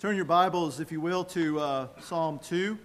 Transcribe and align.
Turn 0.00 0.16
your 0.16 0.24
Bibles, 0.24 0.80
if 0.80 0.90
you 0.90 0.98
will, 0.98 1.24
to 1.24 1.60
uh, 1.60 1.88
Psalm 2.00 2.40
2. 2.44 2.78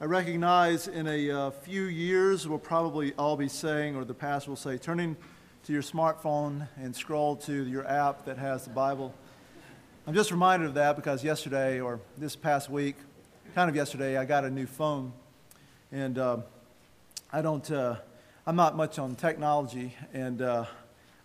I 0.00 0.04
recognize 0.04 0.86
in 0.86 1.08
a 1.08 1.28
uh, 1.28 1.50
few 1.50 1.86
years 1.86 2.46
we'll 2.46 2.60
probably 2.60 3.14
all 3.14 3.36
be 3.36 3.48
saying, 3.48 3.96
or 3.96 4.04
the 4.04 4.14
pastor 4.14 4.52
will 4.52 4.56
say, 4.56 4.78
turning 4.78 5.16
to 5.64 5.72
your 5.72 5.82
smartphone 5.82 6.68
and 6.76 6.94
scroll 6.94 7.34
to 7.34 7.66
your 7.66 7.84
app 7.84 8.26
that 8.26 8.38
has 8.38 8.62
the 8.62 8.70
Bible. 8.70 9.12
I'm 10.06 10.14
just 10.14 10.30
reminded 10.30 10.68
of 10.68 10.74
that 10.74 10.94
because 10.94 11.24
yesterday, 11.24 11.80
or 11.80 11.98
this 12.16 12.36
past 12.36 12.70
week, 12.70 12.94
kind 13.56 13.68
of 13.68 13.74
yesterday, 13.74 14.16
I 14.16 14.24
got 14.24 14.44
a 14.44 14.50
new 14.50 14.66
phone. 14.66 15.12
And 15.90 16.16
uh, 16.16 16.36
I 17.32 17.42
don't, 17.42 17.68
uh, 17.68 17.96
I'm 18.46 18.54
not 18.54 18.76
much 18.76 19.00
on 19.00 19.16
technology, 19.16 19.96
and 20.12 20.40
uh, 20.40 20.66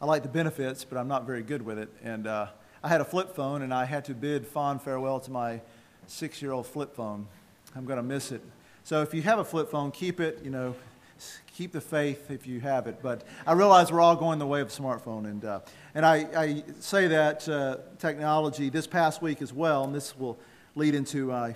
I 0.04 0.05
like 0.05 0.21
the 0.21 0.27
benefits, 0.27 0.84
but 0.84 0.98
I'm 0.98 1.07
not 1.07 1.25
very 1.25 1.43
good 1.43 1.62
with 1.62 1.80
it. 1.80 1.88
And 2.03 2.27
uh, 2.27 2.48
I 2.84 2.89
had 2.89 2.99
a 2.99 3.05
flip 3.05 3.34
phone, 3.34 3.61
and 3.61 3.73
I 3.73 3.85
had 3.85 4.03
to 4.03 4.13
bid 4.13 4.45
fond 4.45 4.81
farewell 4.81 5.21
to 5.21 5.31
my 5.31 5.61
six 6.07 6.41
year 6.41 6.52
old 6.52 6.67
flip 6.67 6.94
phone. 6.94 7.25
I'm 7.73 7.85
going 7.85 7.95
to 7.95 8.03
miss 8.03 8.34
it. 8.34 8.41
So 8.84 9.02
if 9.02 9.13
you 9.13 9.21
have 9.21 9.39
a 9.39 9.45
flip 9.45 9.71
phone, 9.71 9.91
keep 9.91 10.20
it, 10.20 10.41
you 10.44 10.49
know, 10.49 10.75
keep 11.55 11.71
the 11.71 11.80
faith 11.80 12.30
if 12.30 12.45
you 12.45 12.59
have 12.59 12.85
it. 12.85 12.97
But 13.02 13.23
I 13.47 13.53
realize 13.53 13.94
we're 13.94 14.02
all 14.02 14.17
going 14.17 14.39
the 14.39 14.45
way 14.45 14.59
of 14.59 14.67
smartphone. 14.67 15.23
And, 15.23 15.45
uh, 15.45 15.61
and 15.95 16.05
I, 16.05 16.27
I, 16.35 16.63
say 16.81 17.08
that 17.08 17.47
uh, 17.47 17.77
technology 17.97 18.67
this 18.67 18.88
past 18.88 19.22
week 19.22 19.41
as 19.41 19.53
well, 19.53 19.85
and 19.85 19.95
this 19.95 20.20
will 20.20 20.38
lead 20.75 20.95
into 20.95 21.27
my 21.27 21.55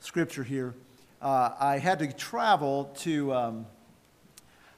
scripture 0.00 0.44
here. 0.44 0.74
Uh, 1.22 1.52
I 1.58 1.78
had 1.78 1.98
to 2.00 2.12
travel 2.12 2.94
to. 2.96 3.32
Um, 3.32 3.66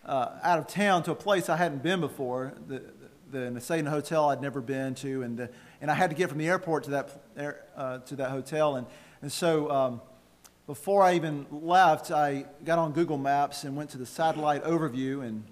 uh, 0.06 0.30
out 0.42 0.58
of 0.58 0.66
town 0.66 1.02
to 1.04 1.12
a 1.12 1.14
place 1.14 1.48
I 1.48 1.56
hadn't 1.56 1.82
been 1.82 2.00
before, 2.00 2.54
the, 2.68 2.82
the, 3.30 3.50
the 3.50 3.90
hotel 3.90 4.28
I'd 4.28 4.42
never 4.42 4.60
been 4.60 4.94
to, 4.96 5.22
and, 5.22 5.40
uh, 5.40 5.46
and 5.80 5.90
I 5.90 5.94
had 5.94 6.10
to 6.10 6.16
get 6.16 6.28
from 6.28 6.38
the 6.38 6.48
airport 6.48 6.84
to 6.84 6.90
that, 6.90 7.60
uh, 7.76 7.98
to 7.98 8.16
that 8.16 8.30
hotel. 8.30 8.76
And, 8.76 8.86
and 9.22 9.32
so 9.32 9.70
um, 9.70 10.00
before 10.66 11.02
I 11.02 11.14
even 11.14 11.46
left, 11.50 12.10
I 12.10 12.46
got 12.64 12.78
on 12.78 12.92
Google 12.92 13.18
Maps 13.18 13.64
and 13.64 13.76
went 13.76 13.90
to 13.90 13.98
the 13.98 14.06
satellite 14.06 14.64
overview 14.64 15.22
and 15.26 15.44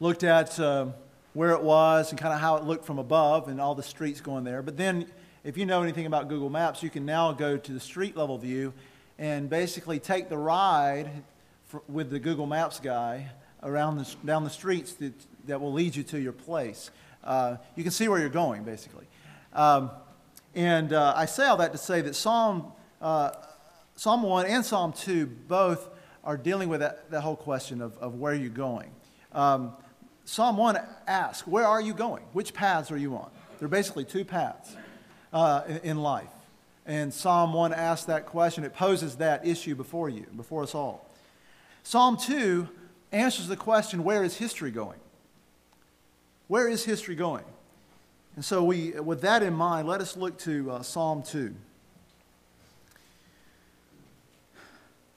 looked 0.00 0.24
at 0.24 0.58
uh, 0.60 0.86
where 1.32 1.52
it 1.52 1.62
was 1.62 2.10
and 2.10 2.20
kind 2.20 2.34
of 2.34 2.40
how 2.40 2.56
it 2.56 2.64
looked 2.64 2.84
from 2.84 2.98
above 2.98 3.48
and 3.48 3.60
all 3.60 3.74
the 3.74 3.82
streets 3.82 4.20
going 4.20 4.44
there. 4.44 4.62
But 4.62 4.76
then, 4.76 5.06
if 5.44 5.56
you 5.56 5.64
know 5.64 5.82
anything 5.82 6.06
about 6.06 6.28
Google 6.28 6.50
Maps, 6.50 6.82
you 6.82 6.90
can 6.90 7.06
now 7.06 7.32
go 7.32 7.56
to 7.56 7.72
the 7.72 7.80
street 7.80 8.16
level 8.16 8.36
view 8.36 8.72
and 9.18 9.48
basically 9.48 9.98
take 9.98 10.28
the 10.28 10.36
ride 10.36 11.08
for, 11.66 11.82
with 11.88 12.10
the 12.10 12.18
Google 12.18 12.46
Maps 12.46 12.80
guy 12.80 13.30
around 13.62 13.98
the, 13.98 14.14
down 14.24 14.44
the 14.44 14.50
streets 14.50 14.94
that, 14.94 15.14
that 15.46 15.60
will 15.60 15.72
lead 15.72 15.94
you 15.94 16.02
to 16.04 16.20
your 16.20 16.32
place. 16.32 16.90
Uh, 17.24 17.56
you 17.74 17.82
can 17.82 17.92
see 17.92 18.08
where 18.08 18.20
you're 18.20 18.28
going, 18.28 18.62
basically. 18.62 19.06
Um, 19.52 19.90
and 20.54 20.92
uh, 20.92 21.12
I 21.16 21.26
say 21.26 21.46
all 21.46 21.56
that 21.58 21.72
to 21.72 21.78
say 21.78 22.00
that 22.00 22.14
Psalm, 22.14 22.72
uh, 23.00 23.32
Psalm 23.96 24.22
1 24.22 24.46
and 24.46 24.64
Psalm 24.64 24.92
2 24.92 25.26
both 25.26 25.88
are 26.24 26.36
dealing 26.36 26.68
with 26.68 26.80
that, 26.80 27.10
that 27.10 27.20
whole 27.20 27.36
question 27.36 27.80
of, 27.80 27.96
of 27.98 28.14
where 28.14 28.34
you're 28.34 28.48
going. 28.48 28.90
Um, 29.32 29.72
Psalm 30.24 30.56
1 30.56 30.78
asks, 31.06 31.46
Where 31.46 31.66
are 31.66 31.80
you 31.80 31.94
going? 31.94 32.22
Which 32.32 32.54
paths 32.54 32.90
are 32.90 32.96
you 32.96 33.14
on? 33.14 33.30
There 33.58 33.66
are 33.66 33.70
basically 33.70 34.04
two 34.04 34.24
paths 34.24 34.76
uh, 35.32 35.62
in, 35.68 35.76
in 35.78 35.96
life. 35.98 36.30
And 36.84 37.12
Psalm 37.12 37.52
1 37.52 37.72
asks 37.72 38.06
that 38.06 38.26
question. 38.26 38.64
It 38.64 38.74
poses 38.74 39.16
that 39.16 39.46
issue 39.46 39.74
before 39.74 40.08
you, 40.08 40.26
before 40.36 40.62
us 40.62 40.74
all. 40.74 41.05
Psalm 41.86 42.16
2 42.16 42.68
answers 43.12 43.46
the 43.46 43.56
question 43.56 44.02
where 44.02 44.24
is 44.24 44.36
history 44.36 44.72
going? 44.72 44.98
Where 46.48 46.66
is 46.66 46.84
history 46.84 47.14
going? 47.14 47.44
And 48.34 48.44
so, 48.44 48.64
we, 48.64 48.90
with 48.90 49.20
that 49.20 49.44
in 49.44 49.54
mind, 49.54 49.86
let 49.86 50.00
us 50.00 50.16
look 50.16 50.36
to 50.38 50.68
uh, 50.72 50.82
Psalm 50.82 51.22
2. 51.22 51.54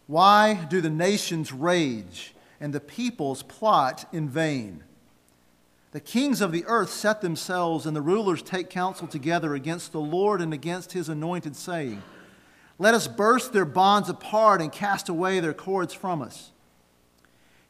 Why 0.05 0.63
do 0.69 0.79
the 0.79 0.91
nations 0.91 1.51
rage 1.51 2.35
and 2.61 2.71
the 2.71 2.79
peoples 2.79 3.41
plot 3.41 4.07
in 4.13 4.29
vain? 4.29 4.83
The 5.91 5.99
kings 5.99 6.39
of 6.39 6.51
the 6.51 6.65
earth 6.67 6.91
set 6.91 7.21
themselves, 7.21 7.87
and 7.87 7.95
the 7.95 8.01
rulers 8.01 8.43
take 8.43 8.69
counsel 8.69 9.07
together 9.07 9.55
against 9.55 9.91
the 9.91 9.99
Lord 9.99 10.39
and 10.39 10.53
against 10.53 10.91
his 10.91 11.09
anointed, 11.09 11.55
saying, 11.55 12.03
Let 12.77 12.93
us 12.93 13.07
burst 13.07 13.53
their 13.53 13.65
bonds 13.65 14.07
apart 14.07 14.61
and 14.61 14.71
cast 14.71 15.09
away 15.09 15.39
their 15.39 15.55
cords 15.55 15.95
from 15.95 16.21
us. 16.21 16.51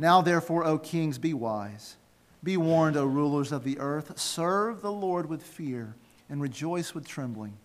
Now, 0.00 0.22
therefore, 0.22 0.64
O 0.64 0.78
kings, 0.78 1.18
be 1.18 1.34
wise. 1.34 1.98
Be 2.42 2.56
warned, 2.56 2.96
O 2.96 3.04
rulers 3.04 3.52
of 3.52 3.64
the 3.64 3.78
earth. 3.78 4.18
Serve 4.18 4.80
the 4.80 4.90
Lord 4.90 5.28
with 5.28 5.42
fear 5.42 5.94
and 6.30 6.40
rejoice 6.40 6.94
with 6.94 7.06
trembling. 7.06 7.58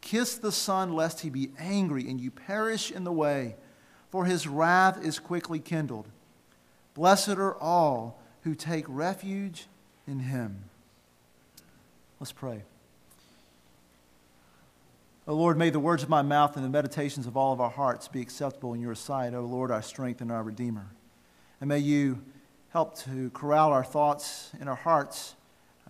Kiss 0.00 0.34
the 0.34 0.50
Son, 0.50 0.94
lest 0.94 1.20
he 1.20 1.30
be 1.30 1.52
angry 1.60 2.10
and 2.10 2.20
you 2.20 2.32
perish 2.32 2.90
in 2.90 3.04
the 3.04 3.12
way, 3.12 3.54
for 4.10 4.24
his 4.24 4.48
wrath 4.48 5.00
is 5.04 5.20
quickly 5.20 5.60
kindled. 5.60 6.08
Blessed 6.94 7.28
are 7.28 7.56
all 7.56 8.18
who 8.42 8.56
take 8.56 8.84
refuge 8.88 9.68
in 10.08 10.18
him. 10.18 10.64
Let's 12.18 12.32
pray. 12.32 12.62
O 15.28 15.34
Lord, 15.34 15.56
may 15.56 15.70
the 15.70 15.78
words 15.78 16.02
of 16.02 16.08
my 16.08 16.22
mouth 16.22 16.56
and 16.56 16.64
the 16.64 16.68
meditations 16.68 17.28
of 17.28 17.36
all 17.36 17.52
of 17.52 17.60
our 17.60 17.70
hearts 17.70 18.08
be 18.08 18.20
acceptable 18.20 18.74
in 18.74 18.80
your 18.80 18.96
sight, 18.96 19.34
O 19.34 19.42
Lord, 19.42 19.70
our 19.70 19.82
strength 19.82 20.20
and 20.20 20.32
our 20.32 20.42
Redeemer. 20.42 20.86
And 21.60 21.68
may 21.68 21.78
you 21.78 22.22
help 22.70 22.98
to 23.04 23.30
corral 23.30 23.72
our 23.72 23.84
thoughts 23.84 24.50
in 24.60 24.68
our 24.68 24.74
hearts 24.74 25.34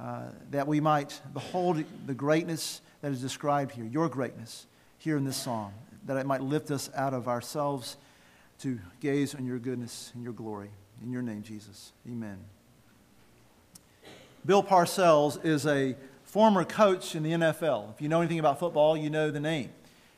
uh, 0.01 0.23
that 0.51 0.67
we 0.67 0.81
might 0.81 1.21
behold 1.33 1.83
the 2.07 2.15
greatness 2.15 2.81
that 3.01 3.13
is 3.13 3.21
described 3.21 3.73
here, 3.73 3.85
your 3.85 4.09
greatness 4.09 4.67
here 4.99 5.17
in 5.17 5.25
this 5.25 5.37
psalm, 5.37 5.73
that 6.05 6.17
it 6.17 6.27
might 6.27 6.43
lift 6.43 6.71
us 6.71 6.91
out 6.95 7.15
of 7.15 7.29
ourselves 7.29 7.97
to 8.61 8.79
gaze 9.01 9.35
on 9.35 9.45
your 9.45 9.59
goodness 9.59 10.13
and 10.15 10.23
your 10.23 10.33
glory. 10.33 10.71
In 11.03 11.11
your 11.11 11.23
name, 11.23 11.43
Jesus. 11.43 11.93
Amen. 12.09 12.39
Bill 14.45 14.63
Parcells 14.63 15.45
is 15.45 15.67
a 15.67 15.97
former 16.25 16.65
coach 16.65 17.15
in 17.15 17.23
the 17.23 17.33
NFL. 17.33 17.93
If 17.95 18.01
you 18.01 18.09
know 18.09 18.21
anything 18.21 18.39
about 18.39 18.59
football, 18.59 18.97
you 18.97 19.11
know 19.11 19.31
the 19.31 19.41
name. 19.41 19.71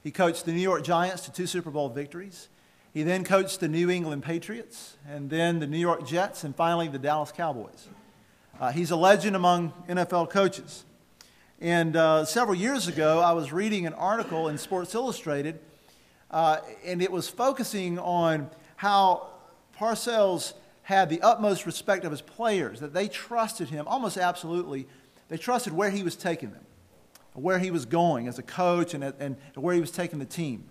He 0.03 0.11
coached 0.11 0.45
the 0.45 0.53
New 0.53 0.61
York 0.61 0.85
Giants 0.85 1.23
to 1.23 1.33
two 1.33 1.47
Super 1.47 1.71
Bowl 1.71 1.89
victories. 1.89 2.49
He 2.95 3.03
then 3.03 3.23
coached 3.23 3.61
the 3.61 3.69
New 3.69 3.91
England 3.91 4.23
Patriots, 4.23 4.97
and 5.07 5.29
then 5.29 5.59
the 5.59 5.67
New 5.67 5.79
York 5.79 6.07
Jets, 6.07 6.45
and 6.45 6.57
finally 6.57 6.89
the 6.89 6.99
Dallas 6.99 7.33
Cowboys. 7.33 7.89
Uh, 8.59 8.73
he's 8.73 8.91
a 8.91 8.97
legend 8.97 9.37
among 9.37 9.73
NFL 9.89 10.31
coaches. 10.31 10.85
And 11.61 11.97
uh, 11.97 12.25
several 12.25 12.57
years 12.57 12.89
ago, 12.89 13.21
I 13.21 13.33
was 13.33 13.53
reading 13.53 13.87
an 13.87 13.93
article 13.95 14.49
in 14.49 14.59
Sports 14.59 14.95
Illustrated, 14.95 15.61
uh, 16.31 16.59
and 16.85 17.03
it 17.03 17.13
was 17.13 17.29
focusing 17.29 17.99
on 17.99 18.51
how 18.77 19.29
Parcells 19.79 20.55
had 20.83 21.11
the 21.11 21.21
utmost 21.21 21.67
respect 21.67 22.05
of 22.05 22.11
his 22.11 22.23
players, 22.23 22.81
that 22.81 22.95
they 22.95 23.09
trusted 23.09 23.69
him 23.69 23.87
almost 23.87 24.17
absolutely. 24.17 24.87
They 25.29 25.37
trusted 25.37 25.73
where 25.73 25.91
he 25.91 26.03
was 26.03 26.17
taking 26.17 26.53
them, 26.53 26.65
where 27.35 27.59
he 27.59 27.71
was 27.71 27.85
going 27.85 28.27
as 28.27 28.39
a 28.39 28.43
coach, 28.43 28.95
and, 28.95 29.05
and 29.05 29.37
where 29.55 29.75
he 29.75 29.81
was 29.81 29.91
taking 29.91 30.19
the 30.19 30.25
team. 30.25 30.65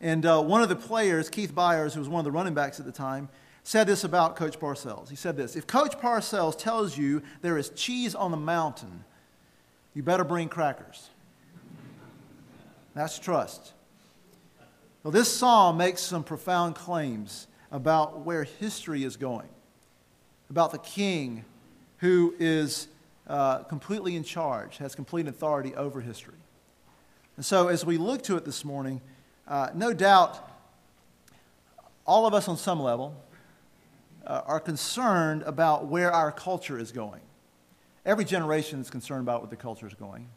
And 0.00 0.26
uh, 0.26 0.42
one 0.42 0.62
of 0.62 0.68
the 0.68 0.76
players, 0.76 1.30
Keith 1.30 1.54
Byars, 1.54 1.94
who 1.94 2.00
was 2.00 2.08
one 2.08 2.20
of 2.20 2.24
the 2.24 2.32
running 2.32 2.54
backs 2.54 2.78
at 2.78 2.86
the 2.86 2.92
time, 2.92 3.28
said 3.62 3.86
this 3.86 4.04
about 4.04 4.36
Coach 4.36 4.60
Parcells. 4.60 5.08
He 5.08 5.16
said 5.16 5.36
this 5.36 5.56
If 5.56 5.66
Coach 5.66 5.98
Parcells 5.98 6.56
tells 6.56 6.96
you 6.96 7.22
there 7.42 7.58
is 7.58 7.70
cheese 7.70 8.14
on 8.14 8.30
the 8.30 8.36
mountain, 8.36 9.04
you 9.94 10.02
better 10.02 10.24
bring 10.24 10.48
crackers. 10.48 11.10
That's 12.94 13.18
trust. 13.18 13.72
Well, 15.02 15.12
this 15.12 15.32
psalm 15.32 15.76
makes 15.76 16.00
some 16.00 16.24
profound 16.24 16.74
claims 16.74 17.46
about 17.70 18.20
where 18.20 18.44
history 18.44 19.04
is 19.04 19.16
going, 19.16 19.48
about 20.50 20.72
the 20.72 20.78
king 20.78 21.44
who 21.98 22.34
is 22.38 22.88
uh, 23.26 23.58
completely 23.64 24.16
in 24.16 24.24
charge, 24.24 24.78
has 24.78 24.94
complete 24.94 25.26
authority 25.26 25.74
over 25.74 26.00
history. 26.00 26.34
And 27.36 27.44
so, 27.44 27.68
as 27.68 27.84
we 27.84 27.98
look 27.98 28.22
to 28.24 28.36
it 28.36 28.44
this 28.44 28.64
morning, 28.64 29.00
uh, 29.48 29.70
no 29.74 29.92
doubt, 29.92 30.50
all 32.06 32.26
of 32.26 32.34
us 32.34 32.48
on 32.48 32.56
some 32.56 32.80
level 32.80 33.14
uh, 34.26 34.42
are 34.46 34.60
concerned 34.60 35.42
about 35.42 35.86
where 35.86 36.10
our 36.10 36.32
culture 36.32 36.78
is 36.78 36.92
going. 36.92 37.20
Every 38.04 38.24
generation 38.24 38.80
is 38.80 38.90
concerned 38.90 39.22
about 39.22 39.42
where 39.42 39.50
the 39.50 39.56
culture 39.56 39.86
is 39.86 39.94
going. 39.94 40.28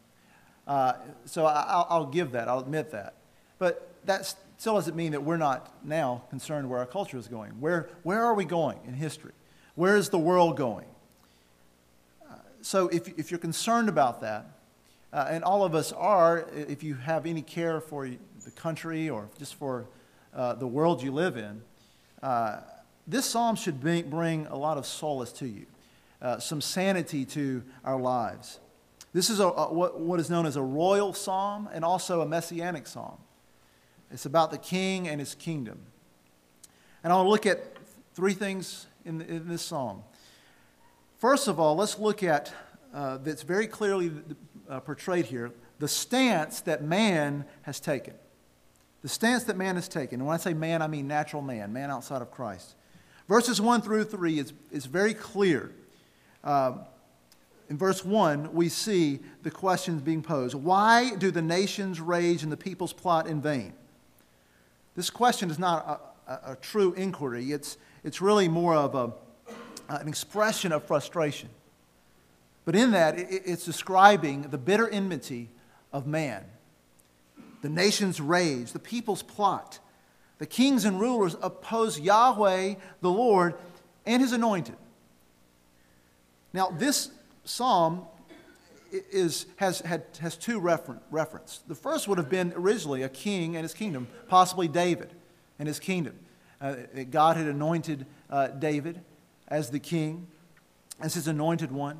Uh, 0.66 0.94
so 1.24 1.46
I, 1.46 1.98
will 1.98 2.06
give 2.06 2.32
that, 2.32 2.48
I'll 2.48 2.60
admit 2.60 2.90
that. 2.92 3.14
But 3.58 3.88
that 4.04 4.32
still 4.58 4.74
doesn't 4.74 4.96
mean 4.96 5.12
that 5.12 5.22
we're 5.22 5.36
not 5.36 5.74
now 5.84 6.22
concerned 6.30 6.68
where 6.68 6.78
our 6.78 6.86
culture 6.86 7.16
is 7.16 7.28
going. 7.28 7.52
Where, 7.60 7.88
where 8.02 8.22
are 8.24 8.34
we 8.34 8.44
going 8.44 8.78
in 8.86 8.94
history? 8.94 9.32
Where 9.74 9.96
is 9.96 10.08
the 10.08 10.18
world 10.18 10.56
going? 10.56 10.86
Uh, 12.28 12.34
so 12.62 12.88
if, 12.88 13.08
if 13.18 13.30
you're 13.30 13.38
concerned 13.38 13.88
about 13.88 14.20
that, 14.20 14.46
uh, 15.12 15.26
and 15.28 15.42
all 15.42 15.64
of 15.64 15.74
us 15.74 15.92
are, 15.92 16.46
if 16.54 16.84
you 16.84 16.94
have 16.94 17.26
any 17.26 17.42
care 17.42 17.80
for 17.80 18.08
the 18.44 18.50
country 18.50 19.10
or 19.10 19.28
just 19.38 19.54
for 19.54 19.86
uh, 20.34 20.54
the 20.54 20.66
world 20.66 21.02
you 21.02 21.12
live 21.12 21.36
in, 21.36 21.62
uh, 22.22 22.60
this 23.06 23.26
psalm 23.26 23.56
should 23.56 23.80
bring, 23.80 24.08
bring 24.08 24.46
a 24.46 24.56
lot 24.56 24.78
of 24.78 24.86
solace 24.86 25.32
to 25.32 25.46
you, 25.46 25.66
uh, 26.22 26.38
some 26.38 26.60
sanity 26.60 27.24
to 27.24 27.62
our 27.84 28.00
lives. 28.00 28.60
This 29.12 29.30
is 29.30 29.40
a, 29.40 29.46
a, 29.46 29.72
what, 29.72 29.98
what 29.98 30.20
is 30.20 30.30
known 30.30 30.46
as 30.46 30.56
a 30.56 30.62
royal 30.62 31.12
psalm 31.12 31.68
and 31.72 31.84
also 31.84 32.20
a 32.20 32.26
messianic 32.26 32.86
psalm. 32.86 33.18
It's 34.10 34.26
about 34.26 34.50
the 34.50 34.58
king 34.58 35.08
and 35.08 35.18
his 35.18 35.34
kingdom. 35.34 35.80
And 37.02 37.12
I'll 37.12 37.28
look 37.28 37.46
at 37.46 37.76
three 38.14 38.34
things 38.34 38.86
in, 39.04 39.20
in 39.22 39.48
this 39.48 39.62
psalm. 39.62 40.02
First 41.18 41.48
of 41.48 41.58
all, 41.58 41.76
let's 41.76 41.98
look 41.98 42.22
at 42.22 42.52
uh, 42.92 43.18
that's 43.18 43.42
very 43.42 43.66
clearly 43.66 44.12
uh, 44.68 44.80
portrayed 44.80 45.26
here 45.26 45.52
the 45.78 45.88
stance 45.88 46.60
that 46.60 46.82
man 46.82 47.44
has 47.62 47.80
taken. 47.80 48.14
The 49.02 49.08
stance 49.08 49.44
that 49.44 49.56
man 49.56 49.76
has 49.76 49.88
taken. 49.88 50.20
And 50.20 50.26
when 50.26 50.34
I 50.34 50.38
say 50.38 50.52
man, 50.52 50.82
I 50.82 50.86
mean 50.86 51.08
natural 51.08 51.42
man, 51.42 51.72
man 51.72 51.90
outside 51.90 52.22
of 52.22 52.30
Christ. 52.30 52.74
Verses 53.28 53.60
1 53.60 53.82
through 53.82 54.04
3 54.04 54.38
is, 54.38 54.52
is 54.70 54.86
very 54.86 55.14
clear. 55.14 55.72
Uh, 56.42 56.78
in 57.68 57.78
verse 57.78 58.04
1, 58.04 58.52
we 58.52 58.68
see 58.68 59.20
the 59.44 59.50
questions 59.50 60.02
being 60.02 60.22
posed 60.22 60.54
Why 60.54 61.14
do 61.14 61.30
the 61.30 61.40
nations 61.40 62.00
rage 62.00 62.42
and 62.42 62.50
the 62.50 62.56
peoples 62.56 62.92
plot 62.92 63.26
in 63.26 63.40
vain? 63.40 63.72
This 64.96 65.08
question 65.08 65.50
is 65.50 65.58
not 65.58 66.12
a, 66.26 66.32
a, 66.32 66.52
a 66.52 66.56
true 66.56 66.92
inquiry, 66.94 67.52
it's, 67.52 67.78
it's 68.02 68.20
really 68.20 68.48
more 68.48 68.74
of 68.74 68.94
a, 68.94 69.12
an 69.88 70.08
expression 70.08 70.72
of 70.72 70.84
frustration. 70.84 71.48
But 72.64 72.74
in 72.74 72.90
that, 72.90 73.18
it, 73.18 73.42
it's 73.46 73.64
describing 73.64 74.42
the 74.42 74.58
bitter 74.58 74.88
enmity 74.88 75.48
of 75.92 76.06
man. 76.06 76.44
The 77.62 77.68
nations 77.68 78.20
rage, 78.20 78.72
the 78.72 78.78
peoples 78.78 79.22
plot. 79.22 79.78
The 80.38 80.46
kings 80.46 80.84
and 80.84 80.98
rulers 80.98 81.36
oppose 81.42 82.00
Yahweh, 82.00 82.74
the 83.02 83.10
Lord, 83.10 83.54
and 84.06 84.22
his 84.22 84.32
anointed. 84.32 84.76
Now, 86.52 86.70
this 86.70 87.10
psalm 87.44 88.06
is, 88.90 89.46
has, 89.56 89.80
had, 89.80 90.04
has 90.20 90.36
two 90.36 90.58
refer- 90.58 91.00
reference. 91.10 91.60
The 91.68 91.74
first 91.74 92.08
would 92.08 92.18
have 92.18 92.30
been 92.30 92.52
originally 92.56 93.02
a 93.02 93.08
king 93.08 93.56
and 93.56 93.62
his 93.62 93.74
kingdom, 93.74 94.08
possibly 94.28 94.66
David 94.66 95.10
and 95.58 95.68
his 95.68 95.78
kingdom. 95.78 96.14
Uh, 96.60 96.74
God 97.10 97.36
had 97.36 97.46
anointed 97.46 98.06
uh, 98.28 98.48
David 98.48 99.00
as 99.48 99.70
the 99.70 99.78
king, 99.78 100.26
as 101.00 101.14
his 101.14 101.28
anointed 101.28 101.72
one. 101.72 101.98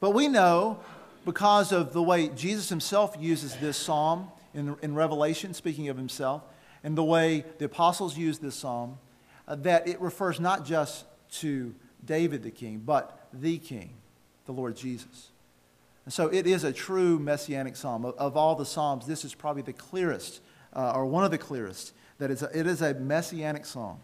But 0.00 0.10
we 0.10 0.28
know, 0.28 0.80
because 1.24 1.70
of 1.70 1.92
the 1.92 2.02
way 2.02 2.28
Jesus 2.28 2.68
himself 2.68 3.16
uses 3.18 3.56
this 3.56 3.76
psalm 3.76 4.28
in, 4.54 4.76
in 4.82 4.94
Revelation, 4.94 5.54
speaking 5.54 5.88
of 5.88 5.96
himself, 5.96 6.42
and 6.84 6.96
the 6.96 7.04
way 7.04 7.44
the 7.58 7.66
apostles 7.66 8.16
use 8.16 8.38
this 8.38 8.54
psalm, 8.54 8.98
uh, 9.46 9.54
that 9.56 9.86
it 9.88 10.00
refers 10.00 10.40
not 10.40 10.64
just 10.64 11.04
to 11.30 11.74
David 12.04 12.42
the 12.42 12.50
king, 12.50 12.82
but 12.84 13.28
the 13.32 13.58
king 13.58 13.94
the 14.46 14.52
Lord 14.52 14.76
Jesus. 14.76 15.30
And 16.04 16.12
so 16.12 16.28
it 16.28 16.46
is 16.46 16.64
a 16.64 16.72
true 16.72 17.18
messianic 17.18 17.76
psalm. 17.76 18.04
Of, 18.04 18.16
of 18.16 18.36
all 18.36 18.54
the 18.54 18.66
psalms, 18.66 19.06
this 19.06 19.24
is 19.24 19.34
probably 19.34 19.62
the 19.62 19.72
clearest, 19.72 20.40
uh, 20.74 20.92
or 20.94 21.06
one 21.06 21.24
of 21.24 21.30
the 21.30 21.38
clearest, 21.38 21.92
that 22.18 22.30
it's 22.30 22.42
a, 22.42 22.58
it 22.58 22.66
is 22.66 22.82
a 22.82 22.94
messianic 22.94 23.64
psalm. 23.64 23.98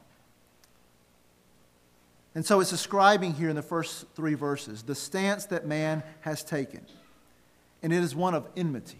And 2.35 2.47
so 2.47 2.61
it's 2.61 2.71
describing 2.71 3.33
here 3.33 3.49
in 3.49 3.57
the 3.57 3.63
first 3.63 4.05
three 4.15 4.35
verses 4.35 4.83
the 4.83 4.95
stance 4.95 5.47
that 5.47 5.67
man 5.67 6.05
has 6.21 6.45
taken. 6.45 6.83
And 7.83 7.93
it 7.93 8.03
is 8.03 8.15
one 8.15 8.35
of 8.35 8.47
enmity, 8.57 8.99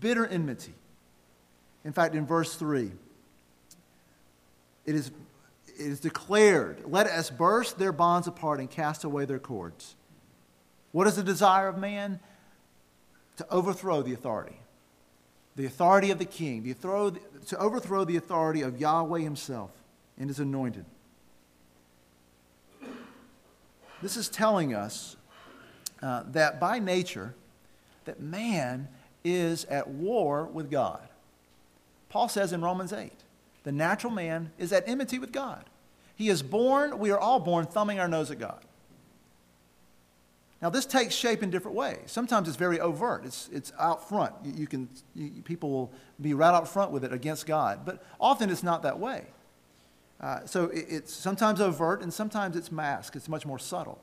bitter 0.00 0.26
enmity. 0.26 0.74
In 1.84 1.92
fact, 1.92 2.14
in 2.14 2.26
verse 2.26 2.54
3, 2.54 2.90
it 4.84 4.94
is, 4.94 5.10
it 5.66 5.86
is 5.86 6.00
declared, 6.00 6.82
Let 6.86 7.06
us 7.06 7.30
burst 7.30 7.78
their 7.78 7.92
bonds 7.92 8.26
apart 8.26 8.60
and 8.60 8.70
cast 8.70 9.04
away 9.04 9.24
their 9.24 9.38
cords. 9.38 9.94
What 10.92 11.06
is 11.06 11.16
the 11.16 11.22
desire 11.22 11.68
of 11.68 11.78
man? 11.78 12.20
To 13.36 13.46
overthrow 13.50 14.02
the 14.02 14.12
authority. 14.12 14.60
The 15.56 15.66
authority 15.66 16.10
of 16.10 16.18
the 16.18 16.24
king, 16.24 16.62
the 16.62 16.72
throw, 16.72 17.10
to 17.10 17.58
overthrow 17.58 18.04
the 18.04 18.16
authority 18.16 18.62
of 18.62 18.80
Yahweh 18.80 19.20
himself 19.20 19.70
and 20.18 20.28
his 20.28 20.40
anointed. 20.40 20.84
This 24.00 24.16
is 24.16 24.28
telling 24.28 24.74
us 24.74 25.16
uh, 26.00 26.22
that 26.28 26.60
by 26.60 26.78
nature, 26.78 27.34
that 28.04 28.20
man 28.20 28.88
is 29.24 29.64
at 29.66 29.88
war 29.88 30.44
with 30.44 30.70
God. 30.70 31.08
Paul 32.08 32.28
says 32.28 32.52
in 32.52 32.62
Romans 32.62 32.92
8, 32.92 33.12
the 33.64 33.72
natural 33.72 34.12
man 34.12 34.52
is 34.58 34.72
at 34.72 34.88
enmity 34.88 35.18
with 35.18 35.32
God. 35.32 35.64
He 36.16 36.28
is 36.28 36.42
born, 36.42 36.98
we 36.98 37.10
are 37.10 37.18
all 37.18 37.38
born 37.38 37.66
thumbing 37.66 38.00
our 38.00 38.08
nose 38.08 38.30
at 38.30 38.38
God. 38.38 38.64
Now, 40.60 40.70
this 40.70 40.86
takes 40.86 41.14
shape 41.14 41.44
in 41.44 41.50
different 41.50 41.76
ways. 41.76 41.98
Sometimes 42.06 42.48
it's 42.48 42.56
very 42.56 42.80
overt, 42.80 43.24
it's, 43.24 43.48
it's 43.52 43.72
out 43.78 44.08
front. 44.08 44.34
You, 44.42 44.52
you 44.56 44.66
can, 44.66 44.88
you, 45.14 45.42
people 45.42 45.70
will 45.70 45.92
be 46.20 46.34
right 46.34 46.52
out 46.52 46.66
front 46.66 46.90
with 46.90 47.04
it 47.04 47.12
against 47.12 47.46
God, 47.46 47.84
but 47.84 48.02
often 48.20 48.50
it's 48.50 48.64
not 48.64 48.82
that 48.82 48.98
way. 48.98 49.26
Uh, 50.20 50.44
so 50.46 50.64
it, 50.64 50.86
it's 50.88 51.12
sometimes 51.12 51.60
overt 51.60 52.02
and 52.02 52.12
sometimes 52.12 52.56
it's 52.56 52.72
masked, 52.72 53.14
it's 53.14 53.28
much 53.28 53.46
more 53.46 53.58
subtle. 53.58 54.00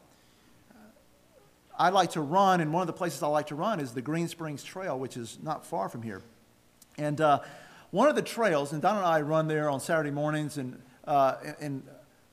I 1.77 1.89
like 1.89 2.11
to 2.11 2.21
run, 2.21 2.61
and 2.61 2.71
one 2.71 2.81
of 2.81 2.87
the 2.87 2.93
places 2.93 3.21
I 3.21 3.27
like 3.27 3.47
to 3.47 3.55
run 3.55 3.79
is 3.79 3.93
the 3.93 4.01
Green 4.01 4.27
Springs 4.27 4.63
Trail, 4.63 4.97
which 4.97 5.17
is 5.17 5.37
not 5.41 5.65
far 5.65 5.89
from 5.89 6.01
here. 6.01 6.21
And 6.97 7.19
uh, 7.19 7.39
one 7.91 8.07
of 8.07 8.15
the 8.15 8.21
trails, 8.21 8.71
and 8.71 8.81
Don 8.81 8.97
and 8.97 9.05
I 9.05 9.21
run 9.21 9.47
there 9.47 9.69
on 9.69 9.79
Saturday 9.79 10.11
mornings, 10.11 10.57
and, 10.57 10.81
uh, 11.05 11.35
and 11.59 11.83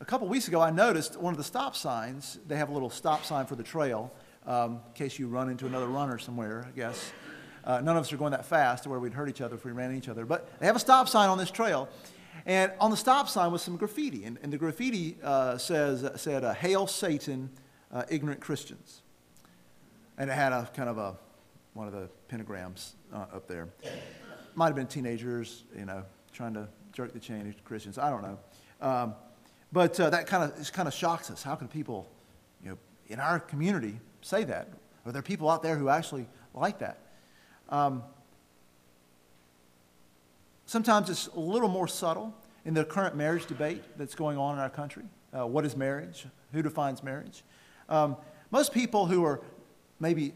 a 0.00 0.04
couple 0.04 0.28
weeks 0.28 0.48
ago, 0.48 0.60
I 0.60 0.70
noticed 0.70 1.16
one 1.16 1.34
of 1.34 1.38
the 1.38 1.44
stop 1.44 1.74
signs, 1.74 2.38
they 2.46 2.56
have 2.56 2.68
a 2.68 2.72
little 2.72 2.90
stop 2.90 3.24
sign 3.24 3.46
for 3.46 3.56
the 3.56 3.62
trail 3.62 4.12
um, 4.46 4.80
in 4.86 4.92
case 4.94 5.18
you 5.18 5.28
run 5.28 5.48
into 5.48 5.66
another 5.66 5.86
runner 5.86 6.18
somewhere, 6.18 6.64
I 6.66 6.70
guess. 6.76 7.12
Uh, 7.64 7.80
none 7.80 7.96
of 7.96 8.02
us 8.02 8.12
are 8.12 8.16
going 8.16 8.32
that 8.32 8.44
fast 8.44 8.84
to 8.84 8.90
where 8.90 8.98
we'd 8.98 9.12
hurt 9.12 9.28
each 9.28 9.40
other 9.40 9.54
if 9.54 9.64
we 9.64 9.72
ran 9.72 9.90
into 9.90 9.98
each 9.98 10.08
other. 10.08 10.24
But 10.24 10.48
they 10.58 10.66
have 10.66 10.76
a 10.76 10.80
stop 10.80 11.08
sign 11.08 11.28
on 11.28 11.38
this 11.38 11.50
trail. 11.50 11.88
And 12.44 12.72
on 12.80 12.90
the 12.90 12.96
stop 12.96 13.28
sign 13.28 13.52
was 13.52 13.62
some 13.62 13.76
graffiti. 13.76 14.24
And, 14.24 14.38
and 14.42 14.52
the 14.52 14.58
graffiti 14.58 15.16
uh, 15.22 15.58
says, 15.58 16.08
said, 16.20 16.42
uh, 16.42 16.54
Hail 16.54 16.88
Satan, 16.88 17.50
uh, 17.92 18.02
ignorant 18.08 18.40
Christians. 18.40 19.02
And 20.22 20.30
it 20.30 20.34
had 20.34 20.52
a 20.52 20.70
kind 20.72 20.88
of 20.88 20.98
a, 20.98 21.16
one 21.74 21.88
of 21.88 21.92
the 21.92 22.08
pentagrams 22.30 22.92
uh, 23.12 23.26
up 23.34 23.48
there. 23.48 23.68
Might 24.54 24.66
have 24.66 24.76
been 24.76 24.86
teenagers, 24.86 25.64
you 25.76 25.84
know, 25.84 26.04
trying 26.32 26.54
to 26.54 26.68
jerk 26.92 27.12
the 27.12 27.18
chain 27.18 27.52
to 27.52 27.62
Christians. 27.64 27.98
I 27.98 28.08
don't 28.08 28.22
know. 28.22 28.38
Um, 28.80 29.14
but 29.72 29.98
uh, 29.98 30.10
that 30.10 30.28
kind 30.28 30.44
of 30.44 30.60
it 30.60 30.72
kind 30.72 30.86
of 30.86 30.94
shocks 30.94 31.28
us. 31.28 31.42
How 31.42 31.56
can 31.56 31.66
people, 31.66 32.08
you 32.62 32.70
know, 32.70 32.78
in 33.08 33.18
our 33.18 33.40
community 33.40 33.98
say 34.20 34.44
that? 34.44 34.68
Are 35.04 35.10
there 35.10 35.22
people 35.22 35.50
out 35.50 35.60
there 35.60 35.74
who 35.74 35.88
actually 35.88 36.28
like 36.54 36.78
that? 36.78 36.98
Um, 37.68 38.04
sometimes 40.66 41.10
it's 41.10 41.26
a 41.34 41.40
little 41.40 41.68
more 41.68 41.88
subtle 41.88 42.32
in 42.64 42.74
the 42.74 42.84
current 42.84 43.16
marriage 43.16 43.46
debate 43.46 43.82
that's 43.96 44.14
going 44.14 44.38
on 44.38 44.54
in 44.54 44.60
our 44.60 44.70
country. 44.70 45.02
Uh, 45.36 45.48
what 45.48 45.64
is 45.64 45.76
marriage? 45.76 46.26
Who 46.52 46.62
defines 46.62 47.02
marriage? 47.02 47.42
Um, 47.88 48.16
most 48.52 48.72
people 48.72 49.06
who 49.06 49.24
are 49.24 49.40
maybe 50.02 50.34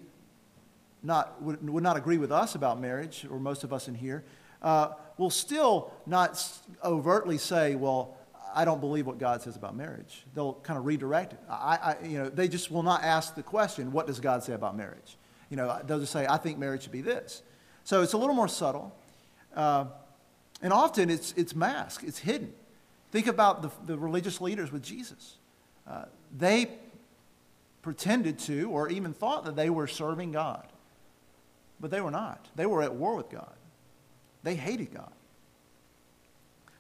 not 1.03 1.43
would, 1.43 1.69
would, 1.69 1.83
not 1.83 1.97
agree 1.97 2.17
with 2.17 2.33
us 2.33 2.55
about 2.55 2.81
marriage, 2.81 3.27
or 3.31 3.39
most 3.39 3.65
of 3.65 3.73
us 3.73 3.89
in 3.89 3.95
here, 3.95 4.25
uh, 4.63 4.91
will 5.19 5.31
still 5.31 5.93
not 6.07 6.43
overtly 6.83 7.37
say, 7.37 7.75
"Well, 7.75 8.17
I 8.55 8.65
don't 8.65 8.81
believe 8.81 9.07
what 9.07 9.19
God 9.19 9.43
says 9.43 9.55
about 9.55 9.77
marriage. 9.77 10.25
They'll 10.35 10.55
kind 10.55 10.79
of 10.79 10.87
redirect 10.87 11.35
it. 11.35 11.41
I, 11.51 11.97
I, 12.03 12.07
you 12.07 12.19
know, 12.19 12.31
they 12.31 12.49
just 12.49 12.71
will 12.71 12.83
not 12.83 13.03
ask 13.03 13.35
the 13.35 13.43
question, 13.43 13.93
what 13.93 14.07
does 14.07 14.19
God 14.19 14.43
say 14.43 14.55
about 14.55 14.75
marriage? 14.75 15.19
You 15.51 15.59
know, 15.59 15.79
they'll 15.87 16.01
just 16.01 16.13
say, 16.13 16.27
I 16.27 16.39
think 16.39 16.59
marriage 16.59 16.85
should 16.85 16.93
be 16.93 17.03
this. 17.03 17.43
So 17.85 18.01
it's 18.01 18.15
a 18.15 18.17
little 18.17 18.35
more 18.35 18.49
subtle. 18.49 18.97
Uh, 19.55 19.85
and 20.63 20.73
often 20.73 21.11
it's, 21.11 21.33
it's 21.37 21.55
masked, 21.55 22.03
it's 22.03 22.19
hidden. 22.19 22.53
Think 23.11 23.27
about 23.27 23.61
the, 23.61 23.71
the 23.85 23.99
religious 23.99 24.41
leaders 24.41 24.73
with 24.73 24.83
Jesus. 24.83 25.37
Uh, 25.87 26.07
they 26.37 26.71
pretended 27.87 28.37
to, 28.37 28.69
or 28.69 28.89
even 28.89 29.13
thought 29.13 29.45
that 29.45 29.55
they 29.55 29.71
were 29.71 29.87
serving 29.87 30.33
God. 30.33 30.67
But 31.79 31.93
they 31.93 32.01
were 32.01 32.11
not. 32.11 32.49
They 32.57 32.67
were 32.67 32.83
at 32.83 32.93
war 32.93 33.15
with 33.15 33.31
God. 33.31 33.55
They 34.43 34.57
hated 34.57 34.93
God. 34.93 35.13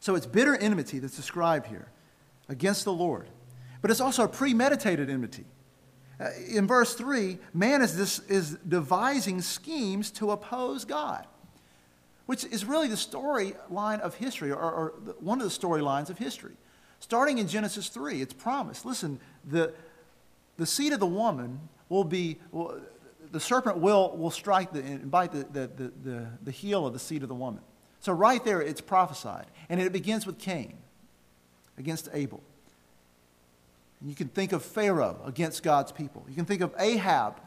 So 0.00 0.16
it's 0.16 0.26
bitter 0.26 0.56
enmity 0.56 0.98
that's 0.98 1.14
described 1.14 1.68
here 1.68 1.86
against 2.48 2.84
the 2.84 2.92
Lord. 2.92 3.30
But 3.82 3.92
it's 3.92 4.00
also 4.00 4.25
a 4.25 4.28
premeditated 4.28 5.08
enmity. 5.08 5.44
Uh, 6.18 6.30
in 6.48 6.66
verse 6.66 6.96
3, 6.96 7.38
man 7.54 7.82
is, 7.82 7.96
this, 7.96 8.18
is 8.28 8.58
devising 8.66 9.40
schemes 9.40 10.10
to 10.10 10.32
oppose 10.32 10.84
God, 10.84 11.25
which 12.25 12.44
is 12.44 12.64
really 12.64 12.88
the 12.88 12.96
storyline 12.96 14.00
of 14.00 14.16
history, 14.16 14.50
or, 14.50 14.58
or 14.58 14.94
one 15.20 15.40
of 15.40 15.44
the 15.44 15.56
storylines 15.56 16.10
of 16.10 16.18
history. 16.18 16.56
Starting 16.98 17.38
in 17.38 17.46
Genesis 17.46 17.90
3, 17.90 18.20
it's 18.20 18.34
promised. 18.34 18.84
Listen, 18.84 19.20
the, 19.44 19.72
the 20.56 20.66
seed 20.66 20.92
of 20.92 21.00
the 21.00 21.06
woman 21.06 21.60
will 21.88 22.04
be, 22.04 22.38
will, 22.50 22.80
the 23.32 23.40
serpent 23.40 23.78
will, 23.78 24.16
will 24.16 24.30
strike 24.30 24.72
the, 24.72 24.80
and 24.80 25.10
bite 25.10 25.32
the, 25.32 25.44
the, 25.52 25.92
the, 26.02 26.26
the 26.42 26.50
heel 26.50 26.86
of 26.86 26.92
the 26.92 26.98
seed 26.98 27.22
of 27.22 27.28
the 27.28 27.34
woman. 27.34 27.60
So, 28.00 28.12
right 28.12 28.44
there, 28.44 28.62
it's 28.62 28.80
prophesied. 28.80 29.46
And 29.68 29.80
it 29.80 29.92
begins 29.92 30.26
with 30.26 30.38
Cain 30.38 30.75
against 31.78 32.08
Abel. 32.12 32.42
And 34.00 34.08
you 34.08 34.16
can 34.16 34.28
think 34.28 34.52
of 34.52 34.64
Pharaoh 34.64 35.20
against 35.25 35.62
God's 35.62 35.92
people. 35.92 36.25
You 36.28 36.34
can 36.34 36.44
think 36.44 36.60
of 36.60 36.75
Ahab, 36.78 37.40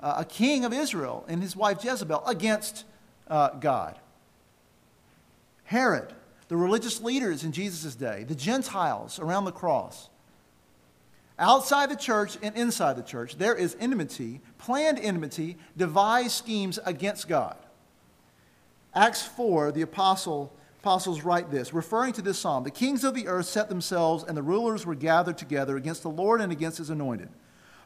uh, 0.00 0.16
a 0.18 0.24
king 0.24 0.64
of 0.64 0.72
Israel, 0.72 1.24
and 1.28 1.42
his 1.42 1.56
wife 1.56 1.84
Jezebel 1.84 2.24
against 2.26 2.84
uh, 3.28 3.50
God. 3.50 3.98
Herod, 5.64 6.12
the 6.48 6.56
religious 6.56 7.00
leaders 7.00 7.42
in 7.42 7.52
Jesus' 7.52 7.94
day, 7.94 8.24
the 8.24 8.34
Gentiles 8.34 9.18
around 9.18 9.44
the 9.44 9.52
cross. 9.52 10.10
Outside 11.38 11.90
the 11.90 11.96
church 11.96 12.38
and 12.42 12.54
inside 12.56 12.96
the 12.96 13.02
church, 13.02 13.36
there 13.36 13.54
is 13.54 13.76
enmity, 13.80 14.40
planned 14.58 15.00
enmity, 15.00 15.56
devised 15.76 16.32
schemes 16.32 16.78
against 16.84 17.26
God. 17.26 17.56
Acts 18.94 19.22
4, 19.22 19.72
the 19.72 19.82
apostle, 19.82 20.52
apostles 20.80 21.22
write 21.22 21.50
this, 21.50 21.74
referring 21.74 22.12
to 22.12 22.22
this 22.22 22.38
psalm 22.38 22.62
The 22.62 22.70
kings 22.70 23.02
of 23.02 23.14
the 23.14 23.26
earth 23.26 23.46
set 23.46 23.68
themselves, 23.68 24.22
and 24.22 24.36
the 24.36 24.42
rulers 24.42 24.86
were 24.86 24.94
gathered 24.94 25.36
together 25.36 25.76
against 25.76 26.02
the 26.02 26.10
Lord 26.10 26.40
and 26.40 26.52
against 26.52 26.78
his 26.78 26.90
anointed. 26.90 27.28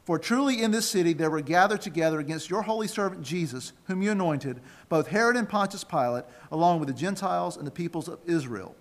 For 0.04 0.18
truly 0.18 0.62
in 0.62 0.70
this 0.70 0.88
city 0.88 1.14
there 1.14 1.30
were 1.30 1.40
gathered 1.40 1.80
together 1.80 2.18
against 2.18 2.50
your 2.50 2.62
holy 2.62 2.86
servant 2.86 3.22
Jesus, 3.22 3.72
whom 3.84 4.02
you 4.02 4.10
anointed, 4.10 4.60
both 4.90 5.08
Herod 5.08 5.36
and 5.36 5.48
Pontius 5.48 5.84
Pilate, 5.84 6.24
along 6.50 6.80
with 6.80 6.88
the 6.88 6.94
Gentiles 6.94 7.56
and 7.56 7.66
the 7.66 7.70
peoples 7.70 8.08
of 8.08 8.18
Israel. 8.26 8.74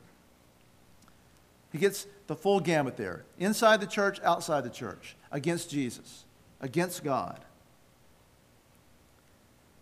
He 1.72 1.78
gets 1.78 2.08
the 2.28 2.36
full 2.36 2.60
gamut 2.60 2.98
there 2.98 3.24
inside 3.40 3.82
the 3.82 3.88
church, 3.88 4.20
outside 4.24 4.64
the 4.64 4.70
church, 4.70 5.16
against 5.32 5.70
Jesus, 5.70 6.26
against 6.62 7.04
God. 7.04 7.40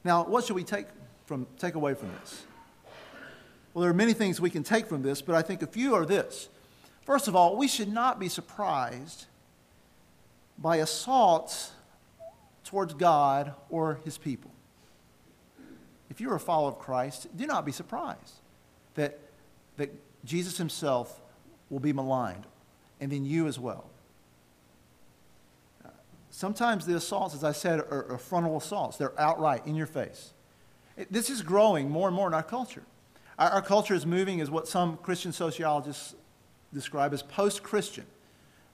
Now, 0.04 0.24
what 0.24 0.46
should 0.46 0.56
we 0.56 0.64
take, 0.64 0.88
from, 1.26 1.48
take 1.58 1.76
away 1.76 1.94
from 1.94 2.12
this? 2.20 2.44
Well, 3.74 3.82
there 3.82 3.92
are 3.92 3.96
many 3.96 4.14
things 4.14 4.40
we 4.40 4.50
can 4.50 4.64
take 4.64 4.88
from 4.88 5.02
this, 5.02 5.22
but 5.22 5.36
I 5.36 5.42
think 5.42 5.62
a 5.62 5.68
few 5.68 5.96
are 5.96 6.06
this. 6.06 6.50
First 7.02 7.28
of 7.28 7.36
all, 7.36 7.58
we 7.58 7.68
should 7.68 7.92
not 7.92 8.20
be 8.20 8.30
surprised 8.30 9.26
by 10.58 10.78
assaults 10.78 11.72
towards 12.64 12.94
God 12.94 13.54
or 13.70 14.00
his 14.06 14.18
people. 14.18 14.52
If 16.10 16.22
you're 16.22 16.36
a 16.36 16.40
follower 16.40 16.70
of 16.70 16.80
Christ, 16.80 17.28
do 17.36 17.46
not 17.46 17.66
be 17.66 17.72
surprised 17.72 18.36
that, 18.94 19.20
that 19.78 19.92
Jesus 20.24 20.58
himself 20.58 21.22
will 21.70 21.80
be 21.80 21.94
maligned, 21.94 22.46
and 23.00 23.12
then 23.12 23.26
you 23.26 23.48
as 23.48 23.60
well. 23.60 23.90
Sometimes 26.36 26.86
the 26.86 26.98
assaults, 26.98 27.34
as 27.34 27.46
I 27.46 27.54
said, 27.54 27.80
are, 27.80 28.12
are 28.12 28.18
frontal 28.18 28.58
assaults. 28.58 28.98
They're 28.98 29.18
outright 29.18 29.66
in 29.66 29.74
your 29.74 29.88
face. 29.88 30.34
It, 30.98 31.10
this 31.10 31.30
is 31.30 31.42
growing 31.42 31.90
more 31.90 32.10
and 32.10 32.16
more 32.16 32.28
in 32.28 32.34
our 32.34 32.44
culture. 32.44 32.84
Our, 33.40 33.52
our 33.52 33.62
culture 33.62 33.94
is 33.94 34.06
moving 34.06 34.42
as 34.42 34.52
what 34.52 34.68
some 34.68 34.98
Christian 34.98 35.32
sociologists 35.32 36.14
describe 36.74 37.14
as 37.14 37.24
post 37.24 37.64
Christian, 37.64 38.06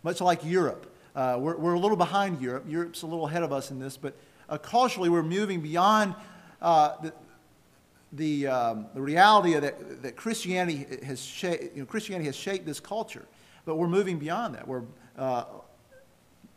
much 0.01 0.21
like 0.21 0.43
Europe. 0.43 0.91
Uh, 1.15 1.38
we're, 1.39 1.55
we're, 1.55 1.74
a 1.74 1.79
little 1.79 1.98
behind 1.98 2.41
Europe. 2.41 2.65
Europe's 2.67 3.03
a 3.03 3.05
little 3.05 3.27
ahead 3.27 3.43
of 3.43 3.53
us 3.53 3.69
in 3.69 3.79
this, 3.79 3.95
but 3.95 4.15
uh, 4.50 4.57
culturally, 4.57 5.10
we're 5.10 5.21
moving 5.21 5.62
beyond 5.62 6.15
uh, 6.63 6.95
the, 7.03 7.13
the, 8.13 8.48
um, 8.48 8.88
the 8.94 9.01
reality 9.01 9.53
that, 9.53 10.01
that 10.01 10.15
Christianity 10.15 10.86
has, 11.06 11.22
shaped, 11.22 11.75
you 11.75 11.82
know, 11.82 11.86
Christianity 11.86 12.25
has 12.25 12.36
shaped 12.36 12.65
this 12.65 12.80
culture, 12.80 13.25
but 13.65 13.75
we're 13.75 13.88
moving 13.88 14.20
beyond 14.20 14.56
that. 14.56 14.68
We're, 14.68 14.84
uh, 15.18 15.46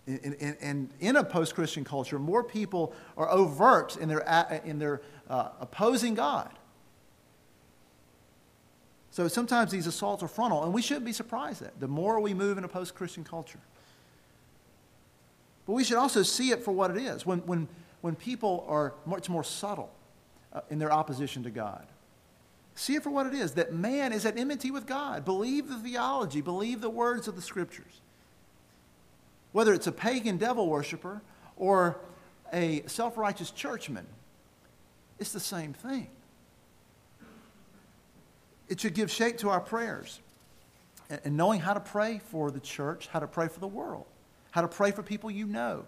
in, 0.07 0.35
in, 0.61 0.91
in, 1.01 1.17
a 1.17 1.25
post 1.25 1.55
Christian 1.55 1.85
culture, 1.85 2.19
more 2.19 2.45
people 2.45 2.93
are 3.17 3.31
overt 3.31 3.97
in 3.97 4.09
their, 4.09 4.21
in 4.65 4.79
their 4.79 5.01
uh, 5.31 5.51
opposing 5.61 6.15
God. 6.15 6.51
So 9.11 9.29
sometimes 9.29 9.71
these 9.71 9.87
assaults 9.87 10.23
are 10.23 10.29
frontal, 10.29 10.65
and 10.65 10.75
we 10.75 10.83
shouldn't 10.83 11.07
be 11.07 11.13
surprised 11.13 11.63
at 11.63 11.79
the 11.79 11.89
more 11.89 12.21
we 12.21 12.35
move 12.35 12.59
in 12.59 12.65
a 12.65 12.69
post 12.69 12.95
Christian 12.95 13.23
culture. 13.23 13.61
But 15.67 15.75
we 15.75 15.85
should 15.85 15.97
also 15.97 16.23
see 16.23 16.51
it 16.51 16.65
for 16.65 16.73
what 16.73 16.91
it 16.91 16.99
is. 16.99 17.25
When, 17.25 17.39
when, 17.47 17.69
when 18.01 18.17
people 18.17 18.67
are 18.69 18.93
much 19.07 19.31
more 19.31 19.45
subtle, 19.45 19.91
Uh, 20.55 20.61
in 20.71 20.79
their 20.79 20.93
opposition 20.93 21.43
to 21.43 21.51
God. 21.51 21.85
See 22.77 22.95
it 22.95 23.03
for 23.03 23.11
what 23.11 23.27
it 23.27 23.35
is 23.35 23.55
that 23.55 23.73
man 23.73 24.13
is 24.13 24.25
at 24.25 24.39
enmity 24.39 24.71
with 24.71 24.87
God. 24.87 25.25
Believe 25.25 25.69
the 25.69 25.77
theology, 25.77 26.41
believe 26.41 26.81
the 26.81 26.91
words 26.91 27.27
of 27.27 27.35
the 27.35 27.43
scriptures. 27.43 28.01
Whether 29.51 29.75
it's 29.75 29.89
a 29.89 29.93
pagan 29.93 30.37
devil 30.37 30.69
worshiper 30.69 31.23
or 31.57 31.99
a 32.53 32.85
self 32.87 33.19
righteous 33.19 33.51
churchman, 33.51 34.07
it's 35.19 35.33
the 35.33 35.41
same 35.41 35.73
thing. 35.73 36.07
It 38.69 38.81
should 38.81 38.95
give 38.95 39.11
shape 39.11 39.39
to 39.39 39.51
our 39.51 39.61
prayers. 39.61 40.21
And 41.25 41.37
knowing 41.37 41.61
how 41.61 41.75
to 41.75 41.81
pray 41.81 42.21
for 42.31 42.53
the 42.53 42.61
church, 42.61 43.09
how 43.09 43.19
to 43.19 43.27
pray 43.27 43.49
for 43.49 43.59
the 43.59 43.67
world, 43.67 44.07
how 44.53 44.63
to 44.63 44.69
pray 44.69 44.93
for 44.93 45.03
people 45.03 45.33
you 45.33 45.47
know. 45.47 45.85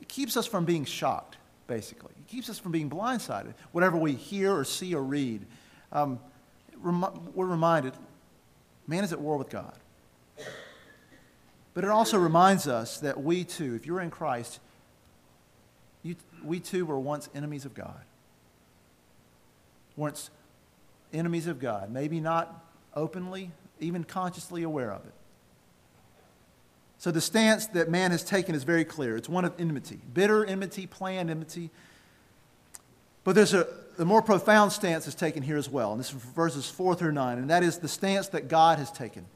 It 0.00 0.06
keeps 0.06 0.36
us 0.36 0.46
from 0.46 0.64
being 0.64 0.84
shocked 0.84 1.38
basically. 1.66 2.12
It 2.18 2.28
keeps 2.28 2.48
us 2.48 2.58
from 2.58 2.72
being 2.72 2.90
blindsided. 2.90 3.54
Whatever 3.72 3.96
we 3.96 4.12
hear 4.12 4.54
or 4.54 4.64
see 4.64 4.94
or 4.94 5.02
read, 5.02 5.46
um, 5.92 6.18
we're 6.82 7.46
reminded 7.46 7.94
man 8.86 9.04
is 9.04 9.12
at 9.12 9.20
war 9.20 9.36
with 9.36 9.48
God. 9.48 9.76
But 11.72 11.84
it 11.84 11.90
also 11.90 12.18
reminds 12.18 12.68
us 12.68 13.00
that 13.00 13.22
we 13.22 13.44
too, 13.44 13.74
if 13.74 13.86
you're 13.86 14.00
in 14.00 14.10
Christ, 14.10 14.60
you, 16.02 16.16
we 16.44 16.60
too 16.60 16.86
were 16.86 17.00
once 17.00 17.28
enemies 17.34 17.64
of 17.64 17.74
God. 17.74 18.00
Once 19.96 20.30
enemies 21.12 21.46
of 21.46 21.58
God, 21.58 21.90
maybe 21.90 22.20
not 22.20 22.64
openly, 22.94 23.50
even 23.80 24.04
consciously 24.04 24.62
aware 24.62 24.92
of 24.92 25.04
it. 25.04 25.14
So 27.04 27.10
the 27.10 27.20
stance 27.20 27.66
that 27.66 27.90
man 27.90 28.12
has 28.12 28.24
taken 28.24 28.54
is 28.54 28.64
very 28.64 28.86
clear. 28.86 29.14
It's 29.14 29.28
one 29.28 29.44
of 29.44 29.52
enmity, 29.58 29.98
bitter 30.14 30.42
enmity, 30.42 30.86
planned 30.86 31.28
enmity. 31.28 31.68
But 33.24 33.34
there's 33.34 33.52
a 33.52 33.66
more 33.98 34.22
profound 34.22 34.72
stance 34.72 35.06
is 35.06 35.14
taken 35.14 35.42
here 35.42 35.58
as 35.58 35.68
well, 35.68 35.92
and 35.92 36.00
this 36.00 36.14
is 36.14 36.14
verses 36.14 36.66
4 36.70 36.94
through 36.94 37.12
9, 37.12 37.36
and 37.36 37.50
that 37.50 37.62
is 37.62 37.76
the 37.76 37.88
stance 37.88 38.28
that 38.28 38.48
God 38.48 38.78
has 38.78 38.90
taken. 38.90 39.26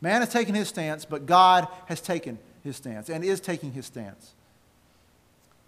Man 0.00 0.20
has 0.20 0.30
taken 0.30 0.56
his 0.56 0.66
stance, 0.66 1.04
but 1.04 1.24
God 1.24 1.68
has 1.86 2.00
taken 2.00 2.40
his 2.64 2.76
stance 2.76 3.08
and 3.08 3.22
is 3.22 3.40
taking 3.40 3.70
his 3.70 3.86
stance. 3.86 4.34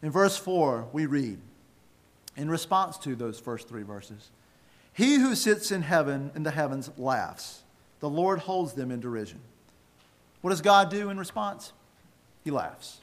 In 0.02 0.10
verse 0.10 0.36
4, 0.36 0.88
we 0.92 1.06
read, 1.06 1.38
in 2.36 2.50
response 2.50 2.98
to 2.98 3.14
those 3.14 3.38
first 3.38 3.68
three 3.68 3.84
verses, 3.84 4.32
He 4.92 5.20
who 5.20 5.36
sits 5.36 5.70
in 5.70 5.82
heaven 5.82 6.32
in 6.34 6.42
the 6.42 6.50
heavens 6.50 6.90
laughs. 6.98 7.62
The 8.00 8.10
Lord 8.10 8.40
holds 8.40 8.72
them 8.72 8.90
in 8.90 8.98
derision. 8.98 9.38
What 10.44 10.50
does 10.50 10.60
God 10.60 10.90
do 10.90 11.08
in 11.08 11.16
response? 11.16 11.72
He 12.44 12.50
laughs. 12.50 12.98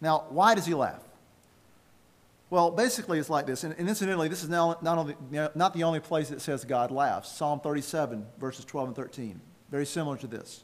Now, 0.00 0.26
why 0.28 0.54
does 0.54 0.66
he 0.66 0.74
laugh? 0.74 1.02
Well, 2.48 2.70
basically, 2.70 3.18
it's 3.18 3.28
like 3.28 3.44
this. 3.44 3.64
And, 3.64 3.74
incidentally, 3.74 4.28
this 4.28 4.44
is 4.44 4.48
not, 4.48 4.84
not, 4.84 4.98
only, 4.98 5.16
not 5.56 5.74
the 5.74 5.82
only 5.82 5.98
place 5.98 6.28
that 6.28 6.40
says 6.40 6.64
God 6.64 6.92
laughs. 6.92 7.28
Psalm 7.28 7.58
37, 7.58 8.24
verses 8.38 8.64
12 8.66 8.86
and 8.86 8.96
13. 8.96 9.40
Very 9.68 9.84
similar 9.84 10.16
to 10.18 10.28
this. 10.28 10.62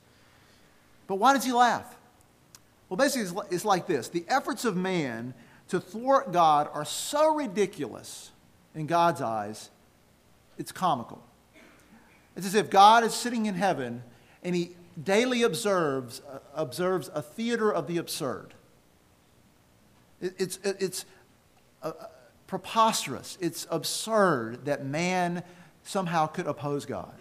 But 1.09 1.16
why 1.16 1.33
does 1.33 1.45
he 1.45 1.50
laugh? 1.50 1.97
Well, 2.88 2.97
basically, 2.97 3.42
it's 3.50 3.64
like 3.64 3.88
this 3.88 4.11
the 4.11 4.25
efforts 4.28 4.64
of 4.64 4.76
man 4.76 5.35
to 5.71 5.81
thwart 5.81 6.31
God 6.31 6.71
are 6.73 6.85
so 6.85 7.35
ridiculous 7.35 8.31
in 8.76 8.87
God's 8.87 9.23
eyes, 9.23 9.71
it's 10.57 10.71
comical. 10.71 11.21
It's 12.37 12.47
as 12.47 12.54
if 12.54 12.71
God 12.71 13.02
is 13.02 13.12
sitting 13.12 13.47
in 13.47 13.57
heaven 13.57 14.04
and 14.43 14.55
he 14.55 14.77
daily 15.03 15.43
observes, 15.43 16.21
uh, 16.31 16.39
observes 16.55 17.11
a 17.15 17.23
theater 17.23 17.73
of 17.73 17.87
the 17.87 17.99
absurd. 17.99 18.55
It, 20.21 20.35
it's 20.39 20.59
it's 20.65 21.05
uh, 21.83 21.93
preposterous, 22.47 23.39
it's 23.41 23.67
absurd 23.71 24.67
that 24.67 24.85
man 24.85 25.43
somehow 25.85 26.27
could 26.27 26.47
oppose 26.47 26.87
God. 26.87 27.15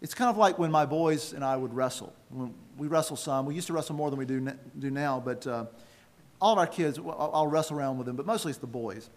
It's 0.00 0.14
kind 0.14 0.30
of 0.30 0.38
like 0.38 0.58
when 0.58 0.70
my 0.70 0.86
boys 0.86 1.34
and 1.34 1.44
I 1.44 1.56
would 1.56 1.74
wrestle. 1.74 2.14
When 2.30 2.54
we 2.80 2.88
wrestle 2.88 3.16
some. 3.16 3.44
We 3.44 3.54
used 3.54 3.66
to 3.66 3.74
wrestle 3.74 3.94
more 3.94 4.08
than 4.08 4.18
we 4.18 4.24
do, 4.24 4.40
do 4.78 4.90
now, 4.90 5.20
but 5.22 5.46
uh, 5.46 5.66
all 6.40 6.52
of 6.54 6.58
our 6.58 6.66
kids, 6.66 6.98
I'll, 6.98 7.46
wrestle 7.46 7.78
around 7.78 7.98
with 7.98 8.06
them, 8.06 8.16
but 8.16 8.24
mostly 8.24 8.50
it's 8.50 8.58
the 8.58 8.66
boys. 8.66 9.10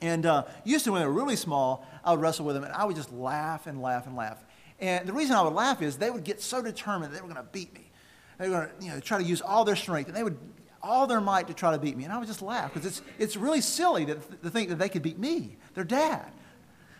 And 0.00 0.24
uh, 0.24 0.44
used 0.64 0.84
to, 0.84 0.92
when 0.92 1.00
they 1.00 1.06
were 1.06 1.12
really 1.12 1.34
small, 1.34 1.84
I 2.04 2.12
would 2.12 2.20
wrestle 2.20 2.46
with 2.46 2.54
them, 2.54 2.62
and 2.62 2.72
I 2.72 2.84
would 2.84 2.94
just 2.94 3.12
laugh 3.12 3.66
and 3.66 3.82
laugh 3.82 4.06
and 4.06 4.14
laugh. 4.14 4.38
And 4.84 5.08
the 5.08 5.14
reason 5.14 5.34
I 5.34 5.40
would 5.40 5.54
laugh 5.54 5.80
is 5.80 5.96
they 5.96 6.10
would 6.10 6.24
get 6.24 6.42
so 6.42 6.60
determined 6.60 7.14
they 7.14 7.20
were 7.22 7.26
going 7.26 7.36
to 7.36 7.50
beat 7.50 7.72
me. 7.72 7.90
They 8.38 8.50
were 8.50 8.54
going 8.54 8.68
to 8.68 8.84
you 8.84 8.92
know, 8.92 9.00
try 9.00 9.16
to 9.16 9.24
use 9.24 9.40
all 9.40 9.64
their 9.64 9.76
strength, 9.76 10.08
and 10.08 10.16
they 10.16 10.22
would 10.22 10.36
all 10.82 11.06
their 11.06 11.22
might 11.22 11.46
to 11.46 11.54
try 11.54 11.72
to 11.72 11.78
beat 11.78 11.96
me. 11.96 12.04
And 12.04 12.12
I 12.12 12.18
would 12.18 12.26
just 12.26 12.42
laugh 12.42 12.74
because 12.74 12.86
it's, 12.86 13.02
it's 13.18 13.36
really 13.38 13.62
silly 13.62 14.04
to, 14.04 14.16
to 14.16 14.50
think 14.50 14.68
that 14.68 14.78
they 14.78 14.90
could 14.90 15.00
beat 15.00 15.18
me, 15.18 15.56
their 15.72 15.84
dad. 15.84 16.30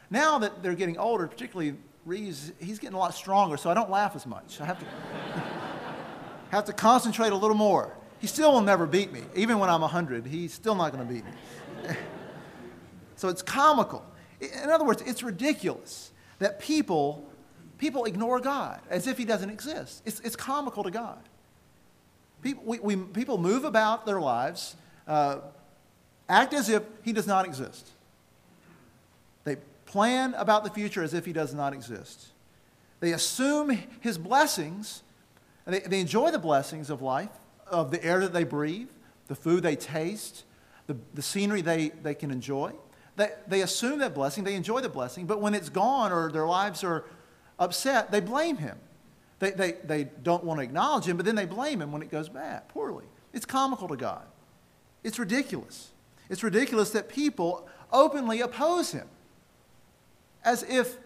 Now 0.09 0.39
that 0.39 0.63
they're 0.63 0.75
getting 0.75 0.97
older, 0.97 1.27
particularly 1.27 1.75
Reeves, 2.07 2.53
he's 2.59 2.79
getting 2.79 2.95
a 2.95 2.99
lot 2.99 3.15
stronger, 3.15 3.59
so 3.59 3.69
I 3.69 3.75
don't 3.75 3.91
laugh 3.91 4.17
as 4.17 4.27
much. 4.27 4.63
I 4.63 4.65
have 4.65 4.79
to, 4.79 4.87
have 6.53 6.65
to 6.65 6.73
concentrate 6.73 7.33
a 7.33 7.37
little 7.37 7.57
more. 7.57 7.95
He 8.19 8.27
still 8.27 8.51
will 8.53 8.63
never 8.63 8.87
beat 8.87 9.13
me. 9.13 9.21
Even 9.37 9.59
when 9.59 9.69
I'm 9.69 9.83
100, 9.83 10.25
he's 10.25 10.55
still 10.55 10.75
not 10.75 10.91
going 10.91 11.07
to 11.07 11.13
beat 11.13 11.27
me. 11.27 11.33
so 13.17 13.29
it's 13.29 13.43
comical. 13.43 14.03
In 14.41 14.71
other 14.71 14.87
words, 14.87 15.03
it's 15.03 15.23
ridiculous 15.23 16.13
that 16.39 16.59
people, 16.61 17.31
people 17.79 18.05
ignore 18.05 18.41
God 18.41 18.81
as 18.91 19.07
if 19.07 19.19
he 19.19 19.25
doesn't 19.25 19.51
exist. 19.51 20.03
It's, 20.05 20.21
it's 20.21 20.37
comical 20.37 20.83
to 20.85 20.91
God. 20.91 21.19
People, 22.43 22.63
we, 22.67 22.79
we, 22.79 22.97
people 22.97 23.39
move 23.39 23.65
about 23.65 24.05
their 24.05 24.21
lives, 24.21 24.77
uh, 25.09 25.39
act 26.29 26.53
as 26.53 26.69
if 26.69 26.83
he 27.03 27.13
does 27.13 27.27
not 27.27 27.47
exist. 27.47 27.89
They 29.45 29.57
plan 29.87 30.35
about 30.35 30.65
the 30.65 30.71
future 30.71 31.03
as 31.03 31.15
if 31.15 31.25
he 31.25 31.33
does 31.33 31.55
not 31.55 31.73
exist. 31.73 32.27
They 33.01 33.13
assume 33.13 33.79
his 34.01 34.19
blessings, 34.19 35.03
and 35.67 35.75
they, 35.75 35.81
they 35.81 36.01
enjoy 36.01 36.31
the 36.31 36.39
blessings 36.39 36.91
of 36.91 37.03
life, 37.03 37.31
of 37.67 37.91
the 37.91 38.03
air 38.05 38.21
that 38.21 38.33
they 38.33 38.45
breathe, 38.45 38.89
the 39.29 39.35
food 39.35 39.63
they 39.63 39.77
taste, 39.77 40.45
the, 40.87 40.97
the 41.15 41.23
scenery 41.23 41.63
they, 41.63 41.89
they 42.03 42.15
can 42.15 42.31
enjoy. 42.31 42.73
They, 43.17 43.31
they 43.47 43.63
assume 43.63 44.01
that 44.01 44.15
blessing, 44.15 44.45
they 44.45 44.55
enjoy 44.55 44.81
the 44.81 44.89
blessing, 44.89 45.27
but 45.27 45.41
when 45.41 45.55
it's 45.55 45.69
gone 45.69 46.13
or 46.13 46.31
their 46.33 46.47
lives 46.47 46.83
are 46.85 47.05
upset, 47.59 48.11
they 48.11 48.21
blame 48.21 48.57
him. 48.57 48.79
They, 49.39 49.51
they, 49.51 49.73
they 49.85 50.05
don't 50.23 50.45
want 50.45 50.61
to 50.61 50.65
acknowledge 50.65 51.05
him, 51.07 51.17
but 51.17 51.27
then 51.27 51.35
they 51.35 51.47
blame 51.47 51.83
him 51.83 51.93
when 51.93 52.03
it 52.03 52.11
goes 52.11 52.29
bad, 52.29 52.69
poorly. 52.69 53.05
It's 53.33 53.45
comical 53.45 53.89
to 53.89 53.97
God. 53.97 54.25
It's 55.03 55.19
ridiculous. 55.19 55.91
It's 56.31 56.43
ridiculous 56.43 56.91
that 56.91 57.09
people 57.09 57.69
openly 57.93 58.41
oppose 58.41 58.93
him 58.93 59.07
as 60.45 60.63
if 60.65 60.97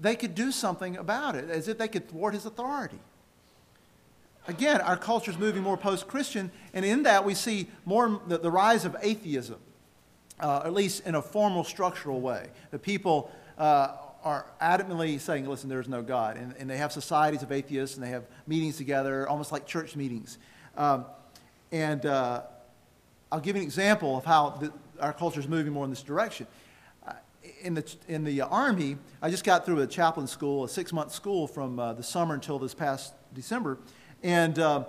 they 0.00 0.14
could 0.14 0.34
do 0.34 0.52
something 0.52 0.96
about 0.96 1.34
it, 1.34 1.50
as 1.50 1.68
if 1.68 1.78
they 1.78 1.88
could 1.88 2.08
thwart 2.08 2.34
his 2.34 2.46
authority. 2.46 2.98
Again, 4.46 4.80
our 4.80 4.96
culture 4.96 5.30
is 5.30 5.38
moving 5.38 5.62
more 5.62 5.76
post 5.76 6.08
Christian, 6.08 6.50
and 6.72 6.84
in 6.84 7.02
that 7.02 7.24
we 7.24 7.34
see 7.34 7.68
more 7.84 8.20
the, 8.26 8.38
the 8.38 8.50
rise 8.50 8.84
of 8.84 8.96
atheism, 9.02 9.58
uh, 10.40 10.62
at 10.64 10.72
least 10.72 11.06
in 11.06 11.14
a 11.14 11.22
formal, 11.22 11.64
structural 11.64 12.20
way. 12.20 12.46
The 12.70 12.78
people 12.78 13.30
uh, 13.58 13.88
are 14.28 14.44
adamantly 14.60 15.18
saying, 15.18 15.48
listen, 15.48 15.70
there's 15.70 15.88
no 15.88 16.02
God. 16.02 16.36
And, 16.36 16.54
and, 16.58 16.68
they 16.68 16.76
have 16.76 16.92
societies 16.92 17.42
of 17.42 17.50
atheists 17.50 17.96
and 17.96 18.04
they 18.04 18.10
have 18.10 18.24
meetings 18.46 18.76
together, 18.76 19.26
almost 19.26 19.52
like 19.52 19.66
church 19.66 19.96
meetings. 19.96 20.36
Um, 20.76 21.06
and 21.72 22.04
uh, 22.04 22.42
I'll 23.32 23.40
give 23.40 23.56
you 23.56 23.62
an 23.62 23.66
example 23.66 24.18
of 24.18 24.26
how 24.26 24.50
the, 24.50 24.70
our 25.00 25.14
culture 25.14 25.40
is 25.40 25.48
moving 25.48 25.72
more 25.72 25.84
in 25.84 25.90
this 25.90 26.02
direction. 26.02 26.46
Uh, 27.06 27.14
in 27.62 27.72
the, 27.72 27.96
in 28.06 28.22
the 28.22 28.42
Army, 28.42 28.98
I 29.22 29.30
just 29.30 29.44
got 29.44 29.64
through 29.64 29.80
a 29.80 29.86
chaplain 29.86 30.26
school, 30.26 30.64
a 30.64 30.68
six 30.68 30.92
month 30.92 31.12
school 31.12 31.46
from 31.46 31.78
uh, 31.78 31.94
the 31.94 32.02
summer 32.02 32.34
until 32.34 32.58
this 32.58 32.74
past 32.74 33.14
December. 33.32 33.78
And 34.22 34.58
uh, 34.58 34.84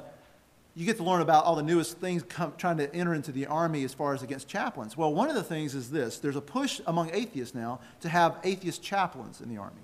you 0.79 0.85
get 0.85 0.95
to 0.95 1.03
learn 1.03 1.19
about 1.19 1.43
all 1.43 1.57
the 1.57 1.61
newest 1.61 1.97
things 1.97 2.23
come, 2.23 2.53
trying 2.57 2.77
to 2.77 2.95
enter 2.95 3.13
into 3.13 3.33
the 3.33 3.45
army 3.47 3.83
as 3.83 3.93
far 3.93 4.13
as 4.13 4.23
against 4.23 4.47
chaplains. 4.47 4.95
Well, 4.95 5.13
one 5.13 5.27
of 5.27 5.35
the 5.35 5.43
things 5.43 5.75
is 5.75 5.91
this 5.91 6.19
there's 6.19 6.37
a 6.37 6.41
push 6.41 6.79
among 6.87 7.13
atheists 7.13 7.53
now 7.53 7.81
to 7.99 8.07
have 8.07 8.37
atheist 8.45 8.81
chaplains 8.81 9.41
in 9.41 9.53
the 9.53 9.57
army. 9.57 9.81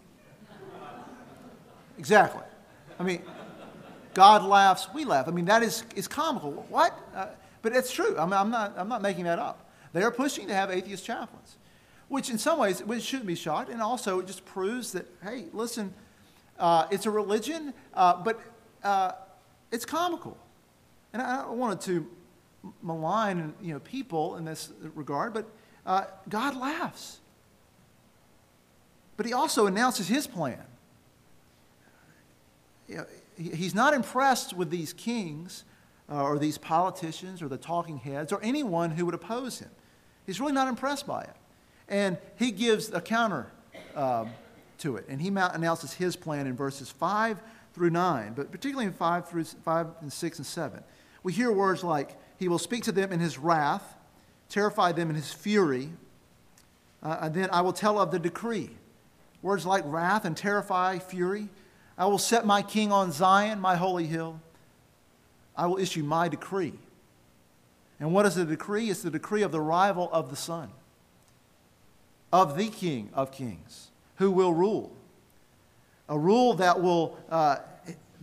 exactly. 2.00 2.44
I 2.98 3.04
mean, 3.04 3.22
God 4.14 4.46
laughs, 4.46 4.88
we 4.94 5.04
laugh. 5.04 5.28
I 5.28 5.32
mean, 5.32 5.44
that 5.46 5.64
is, 5.64 5.84
is 5.98 6.08
comical. 6.08 6.66
What? 6.70 6.98
Uh, 7.14 7.28
but 7.62 7.76
it's 7.76 7.92
true. 7.92 8.18
I 8.18 8.24
mean, 8.24 8.36
I'm, 8.36 8.50
not, 8.50 8.74
I'm 8.78 8.88
not 8.88 9.02
making 9.02 9.26
that 9.26 9.38
up. 9.38 9.70
They 9.92 10.02
are 10.02 10.12
pushing 10.12 10.48
to 10.48 10.54
have 10.54 10.72
atheist 10.72 11.04
chaplains, 11.04 11.58
which 12.08 12.30
in 12.30 12.38
some 12.38 12.58
ways 12.58 12.80
it 12.80 13.04
shouldn't 13.04 13.28
be 13.28 13.36
shocked. 13.36 13.70
And 13.70 13.82
also, 13.82 14.20
it 14.20 14.28
just 14.28 14.46
proves 14.46 14.94
that, 14.94 15.06
hey, 15.22 15.48
listen, 15.52 15.94
uh, 16.58 16.88
it's 16.90 17.06
a 17.06 17.12
religion, 17.12 17.74
uh, 17.94 18.24
but 18.24 18.40
uh, 18.82 19.12
it's 19.74 19.84
comical. 19.84 20.38
And 21.16 21.22
I 21.22 21.44
don't 21.44 21.58
want 21.58 21.80
to 21.84 22.06
malign 22.82 23.54
you 23.62 23.72
know, 23.72 23.80
people 23.80 24.36
in 24.36 24.44
this 24.44 24.74
regard, 24.94 25.34
but 25.34 25.46
uh, 25.86 26.08
God 26.28 26.58
laughs. 26.58 27.20
But 29.16 29.26
he 29.26 29.32
also 29.32 29.66
announces 29.66 30.10
his 30.10 30.28
plan. 30.28 30.62
You 32.90 32.98
know, 32.98 33.06
he's 33.38 33.74
not 33.74 33.94
impressed 33.94 34.58
with 34.58 34.70
these 34.70 34.92
kings 34.92 35.64
uh, 36.12 36.22
or 36.22 36.38
these 36.38 36.58
politicians 36.58 37.42
or 37.42 37.48
the 37.48 37.58
talking 37.58 38.00
heads 38.00 38.34
or 38.34 38.44
anyone 38.44 38.92
who 38.92 39.06
would 39.06 39.16
oppose 39.16 39.60
him. 39.60 39.72
He's 40.26 40.42
really 40.42 40.52
not 40.52 40.68
impressed 40.68 41.08
by 41.08 41.22
it. 41.22 41.36
And 41.88 42.18
he 42.36 42.52
gives 42.52 42.92
a 42.92 43.00
counter 43.00 43.48
um, 43.96 44.32
to 44.80 44.98
it. 44.98 45.06
And 45.08 45.22
he 45.22 45.30
announces 45.30 45.94
his 45.94 46.18
plan 46.18 46.46
in 46.46 46.58
verses 46.58 46.90
5 46.90 47.42
through 47.74 47.92
9, 47.92 48.34
but 48.34 48.52
particularly 48.52 48.88
in 48.88 48.92
5 48.92 49.30
through 49.30 49.46
5 49.46 49.88
and 50.02 50.12
6 50.12 50.40
and 50.40 50.46
7 50.46 50.84
we 51.26 51.34
hear 51.34 51.52
words 51.52 51.84
like, 51.84 52.16
He 52.38 52.48
will 52.48 52.60
speak 52.60 52.84
to 52.84 52.92
them 52.92 53.12
in 53.12 53.20
His 53.20 53.40
wrath, 53.40 53.96
terrify 54.48 54.92
them 54.92 55.10
in 55.10 55.16
His 55.16 55.34
fury, 55.34 55.90
uh, 57.02 57.18
and 57.22 57.34
then 57.34 57.50
I 57.52 57.62
will 57.62 57.74
tell 57.74 58.00
of 58.00 58.12
the 58.12 58.20
decree. 58.20 58.70
Words 59.42 59.66
like 59.66 59.82
wrath 59.88 60.24
and 60.24 60.38
terrify, 60.38 61.00
fury. 61.00 61.50
I 61.98 62.06
will 62.06 62.20
set 62.20 62.46
my 62.46 62.62
king 62.62 62.92
on 62.92 63.12
Zion, 63.12 63.60
my 63.60 63.76
holy 63.76 64.06
hill. 64.06 64.40
I 65.58 65.66
will 65.66 65.80
issue 65.80 66.04
my 66.04 66.28
decree. 66.28 66.74
And 68.00 68.14
what 68.14 68.28
is 68.28 68.36
the 68.36 68.46
decree? 68.46 68.92
It's 68.92 69.02
the 69.02 69.10
decree 69.10 69.42
of 69.42 69.52
the 69.52 69.60
arrival 69.60 70.12
of 70.14 70.30
the 70.30 70.36
Son, 70.36 70.70
of 72.32 72.56
the 72.56 72.70
King 72.70 73.10
of 73.16 73.32
kings, 73.32 73.90
who 74.18 74.30
will 74.30 74.54
rule. 74.54 74.96
A 76.08 76.20
rule 76.20 76.54
that 76.54 76.84
will 76.84 77.18
uh, 77.32 77.58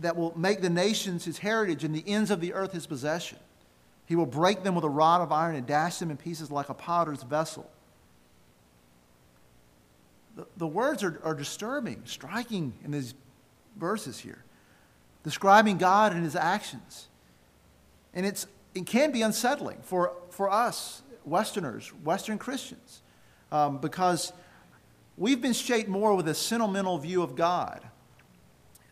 that 0.03 0.17
will 0.17 0.37
make 0.37 0.61
the 0.61 0.69
nations 0.69 1.25
his 1.25 1.37
heritage 1.37 1.83
and 1.83 1.95
the 1.95 2.03
ends 2.05 2.29
of 2.29 2.41
the 2.41 2.53
earth 2.53 2.73
his 2.73 2.85
possession. 2.85 3.37
He 4.05 4.15
will 4.15 4.25
break 4.25 4.63
them 4.63 4.75
with 4.75 4.83
a 4.83 4.89
rod 4.89 5.21
of 5.21 5.31
iron 5.31 5.55
and 5.55 5.65
dash 5.65 5.97
them 5.97 6.11
in 6.11 6.17
pieces 6.17 6.51
like 6.51 6.67
a 6.67 6.73
potter's 6.73 7.23
vessel. 7.23 7.69
The, 10.35 10.45
the 10.57 10.67
words 10.67 11.03
are, 11.03 11.21
are 11.23 11.33
disturbing, 11.33 12.01
striking 12.05 12.73
in 12.83 12.91
these 12.91 13.13
verses 13.77 14.19
here, 14.19 14.43
describing 15.23 15.77
God 15.77 16.11
and 16.11 16.23
his 16.23 16.35
actions. 16.35 17.07
And 18.13 18.25
it's, 18.25 18.45
it 18.75 18.85
can 18.85 19.11
be 19.11 19.21
unsettling 19.21 19.77
for, 19.83 20.13
for 20.31 20.51
us, 20.51 21.01
Westerners, 21.23 21.87
Western 22.03 22.37
Christians, 22.37 23.01
um, 23.53 23.77
because 23.77 24.33
we've 25.17 25.41
been 25.41 25.53
shaped 25.53 25.87
more 25.87 26.13
with 26.13 26.27
a 26.27 26.35
sentimental 26.35 26.97
view 26.97 27.23
of 27.23 27.37
God. 27.37 27.81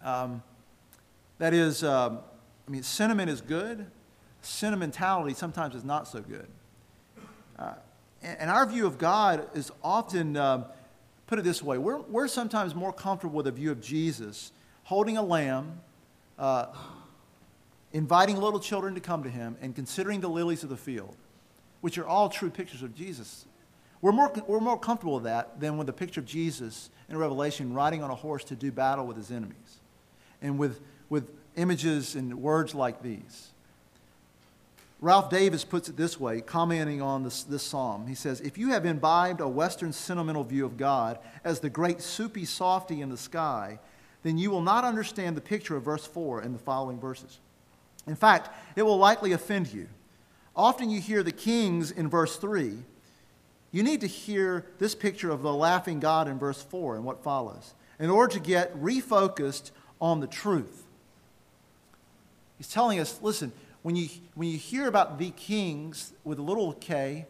Um, 0.04 0.42
that 1.42 1.56
is, 1.56 1.84
um, 1.84 2.20
I 2.68 2.70
mean, 2.70 2.84
sentiment 2.84 3.28
is 3.28 3.42
good, 3.42 3.88
sentimentality 4.44 5.34
sometimes 5.34 5.74
is 5.74 5.84
not 5.84 6.08
so 6.08 6.22
good. 6.22 6.46
Uh, 7.58 7.74
and, 8.22 8.52
our 8.52 8.64
view 8.68 8.86
of 8.86 9.00
God 9.00 9.50
is 9.56 9.72
often, 9.84 10.38
um, 10.38 10.66
put 11.26 11.40
it 11.40 11.42
this 11.42 11.64
way, 11.64 11.80
we're, 11.80 12.00
we're 12.02 12.28
sometimes 12.28 12.76
more 12.76 12.94
comfortable 12.94 13.38
with 13.38 13.48
a 13.48 13.52
view 13.52 13.72
of 13.72 13.82
Jesus 13.82 14.52
holding 14.84 15.18
a 15.18 15.24
lamb, 15.24 15.82
uh, 16.38 16.68
inviting 17.92 18.38
little 18.38 18.60
children 18.60 18.94
to 18.94 19.02
come 19.02 19.24
to 19.24 19.30
him, 19.30 19.58
and 19.62 19.74
considering 19.74 20.22
the 20.22 20.30
lilies 20.30 20.62
of 20.62 20.70
the 20.70 20.78
field, 20.78 21.16
which 21.82 21.98
are 21.98 22.06
all 22.06 22.30
true 22.30 22.52
pictures 22.52 22.84
of 22.84 22.94
Jesus. 22.94 23.48
We're 24.00 24.12
more, 24.12 24.32
we're 24.46 24.60
more 24.60 24.78
comfortable 24.78 25.16
with 25.16 25.24
that 25.24 25.60
than 25.60 25.80
with 25.80 25.88
the 25.88 25.94
picture 25.94 26.20
of 26.20 26.28
Jesus 26.28 26.92
in 27.10 27.18
Revelation 27.18 27.74
riding 27.74 28.04
on 28.04 28.12
a 28.12 28.16
horse 28.16 28.44
to 28.44 28.56
do 28.56 28.72
battle 28.72 29.08
with 29.08 29.18
his 29.18 29.32
enemies 29.32 29.80
and 30.40 30.60
with 30.60 30.82
with 31.12 31.30
images 31.58 32.16
and 32.16 32.42
words 32.42 32.74
like 32.74 33.04
these. 33.04 33.50
Ralph 35.02 35.30
Davis 35.30 35.66
puts 35.66 35.90
it 35.90 35.98
this 35.98 36.20
way, 36.20 36.40
commenting 36.40 37.02
on 37.02 37.24
this, 37.24 37.44
this 37.44 37.64
psalm. 37.64 38.08
He 38.08 38.16
says, 38.16 38.40
If 38.40 38.58
you 38.58 38.70
have 38.70 38.86
imbibed 38.86 39.42
a 39.42 39.48
Western 39.48 39.92
sentimental 39.92 40.44
view 40.44 40.66
of 40.66 40.78
God 40.78 41.20
as 41.44 41.60
the 41.60 41.70
great 41.70 42.02
soupy 42.02 42.46
softy 42.46 43.02
in 43.02 43.10
the 43.10 43.18
sky, 43.18 43.80
then 44.24 44.38
you 44.38 44.52
will 44.52 44.62
not 44.62 44.86
understand 44.86 45.36
the 45.36 45.42
picture 45.42 45.76
of 45.76 45.84
verse 45.84 46.06
4 46.06 46.40
and 46.40 46.56
the 46.56 46.60
following 46.60 47.00
verses. 47.00 47.40
In 48.08 48.16
fact, 48.16 48.50
it 48.78 48.84
will 48.84 48.98
likely 48.98 49.34
offend 49.34 49.74
you. 49.74 49.88
Often 50.56 50.92
you 50.92 51.02
hear 51.02 51.24
the 51.24 51.32
kings 51.32 51.92
in 51.92 52.08
verse 52.08 52.38
3. 52.38 52.78
You 53.72 53.84
need 53.84 54.02
to 54.02 54.08
hear 54.08 54.66
this 54.80 54.96
picture 54.96 55.32
of 55.32 55.42
the 55.42 55.54
laughing 55.54 56.00
God 56.00 56.30
in 56.30 56.40
verse 56.40 56.62
4 56.62 56.96
and 56.96 57.04
what 57.04 57.24
follows 57.24 57.74
in 58.00 58.10
order 58.10 58.34
to 58.34 58.40
get 58.40 58.74
refocused 58.80 59.72
on 60.00 60.22
the 60.22 60.28
truth. 60.28 60.86
He's 62.62 62.68
telling 62.68 63.00
us 63.00 63.18
listen, 63.24 63.52
when 63.82 63.96
you, 63.96 64.08
when 64.36 64.48
you 64.48 64.56
hear 64.56 64.88
about 64.88 65.18
the 65.18 65.32
kings 65.32 66.14
with 66.24 66.38
a 66.38 66.44
little 66.44 66.74
k, 66.74 67.26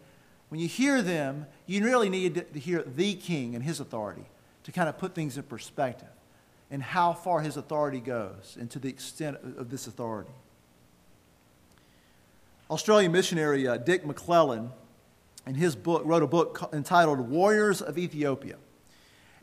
when 0.49 0.59
you 0.59 0.67
hear 0.67 1.01
them, 1.01 1.45
you 1.65 1.85
really 1.85 2.09
need 2.09 2.35
to 2.53 2.59
hear 2.59 2.83
the 2.83 3.13
king 3.13 3.55
and 3.55 3.63
his 3.63 3.79
authority 3.79 4.25
to 4.65 4.73
kind 4.73 4.89
of 4.89 4.97
put 4.97 5.15
things 5.15 5.37
in 5.37 5.43
perspective. 5.43 6.09
and 6.69 6.83
how 6.83 7.13
far 7.13 7.39
his 7.39 7.55
authority 7.55 8.01
goes 8.01 8.57
and 8.59 8.69
to 8.71 8.79
the 8.79 8.89
extent 8.89 9.37
of 9.57 9.69
this 9.69 9.87
authority. 9.87 10.33
Australian 12.69 13.13
missionary 13.13 13.65
uh, 13.65 13.77
Dick 13.77 14.03
McLellan, 14.03 14.71
in 15.47 15.55
his 15.55 15.77
book, 15.77 16.01
wrote 16.03 16.23
a 16.23 16.27
book 16.27 16.69
entitled 16.73 17.19
Warriors 17.19 17.81
of 17.81 17.97
Ethiopia. 17.97 18.57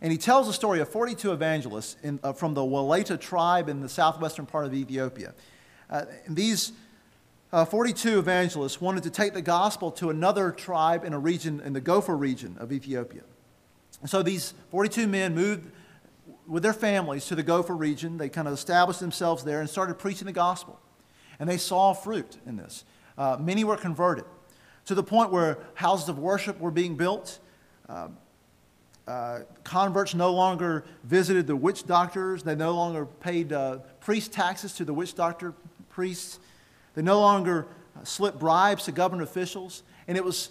And 0.02 0.12
he 0.12 0.18
tells 0.18 0.48
the 0.48 0.52
story 0.52 0.80
of 0.80 0.90
42 0.90 1.32
evangelists 1.32 1.96
in, 2.02 2.20
uh, 2.22 2.34
from 2.34 2.52
the 2.52 2.60
Wolaitta 2.60 3.18
tribe 3.18 3.70
in 3.70 3.80
the 3.80 3.88
southwestern 3.88 4.44
part 4.44 4.66
of 4.66 4.74
Ethiopia. 4.74 5.32
Uh, 5.90 6.04
these 6.28 6.72
uh, 7.52 7.64
42 7.64 8.18
evangelists 8.18 8.80
wanted 8.80 9.02
to 9.04 9.10
take 9.10 9.32
the 9.32 9.42
gospel 9.42 9.90
to 9.92 10.10
another 10.10 10.50
tribe 10.50 11.04
in 11.04 11.12
a 11.14 11.18
region, 11.18 11.60
in 11.60 11.72
the 11.72 11.80
Gofa 11.80 12.18
region 12.18 12.56
of 12.58 12.72
Ethiopia. 12.72 13.22
And 14.00 14.10
so 14.10 14.22
these 14.22 14.54
42 14.70 15.06
men 15.06 15.34
moved 15.34 15.70
with 16.46 16.62
their 16.62 16.74
families 16.74 17.26
to 17.26 17.34
the 17.34 17.44
Gofa 17.44 17.78
region. 17.78 18.18
They 18.18 18.28
kind 18.28 18.46
of 18.46 18.54
established 18.54 19.00
themselves 19.00 19.44
there 19.44 19.60
and 19.60 19.68
started 19.68 19.98
preaching 19.98 20.26
the 20.26 20.32
gospel. 20.32 20.78
And 21.38 21.48
they 21.48 21.56
saw 21.56 21.94
fruit 21.94 22.36
in 22.46 22.56
this. 22.56 22.84
Uh, 23.16 23.36
many 23.40 23.64
were 23.64 23.76
converted 23.76 24.24
to 24.86 24.94
the 24.94 25.02
point 25.02 25.30
where 25.30 25.58
houses 25.74 26.08
of 26.08 26.18
worship 26.18 26.60
were 26.60 26.70
being 26.70 26.96
built. 26.96 27.38
Uh, 27.88 28.08
uh, 29.06 29.40
converts 29.64 30.14
no 30.14 30.32
longer 30.32 30.84
visited 31.02 31.46
the 31.46 31.56
witch 31.56 31.86
doctors. 31.86 32.42
They 32.42 32.54
no 32.54 32.74
longer 32.74 33.06
paid 33.06 33.52
uh, 33.52 33.78
priest 34.00 34.32
taxes 34.32 34.74
to 34.74 34.84
the 34.84 34.92
witch 34.92 35.14
doctor 35.14 35.54
priests. 35.98 36.38
They 36.94 37.02
no 37.02 37.18
longer 37.18 37.66
slipped 38.04 38.38
bribes 38.38 38.84
to 38.84 38.92
government 38.92 39.28
officials. 39.28 39.82
And 40.06 40.16
it 40.16 40.22
was 40.22 40.50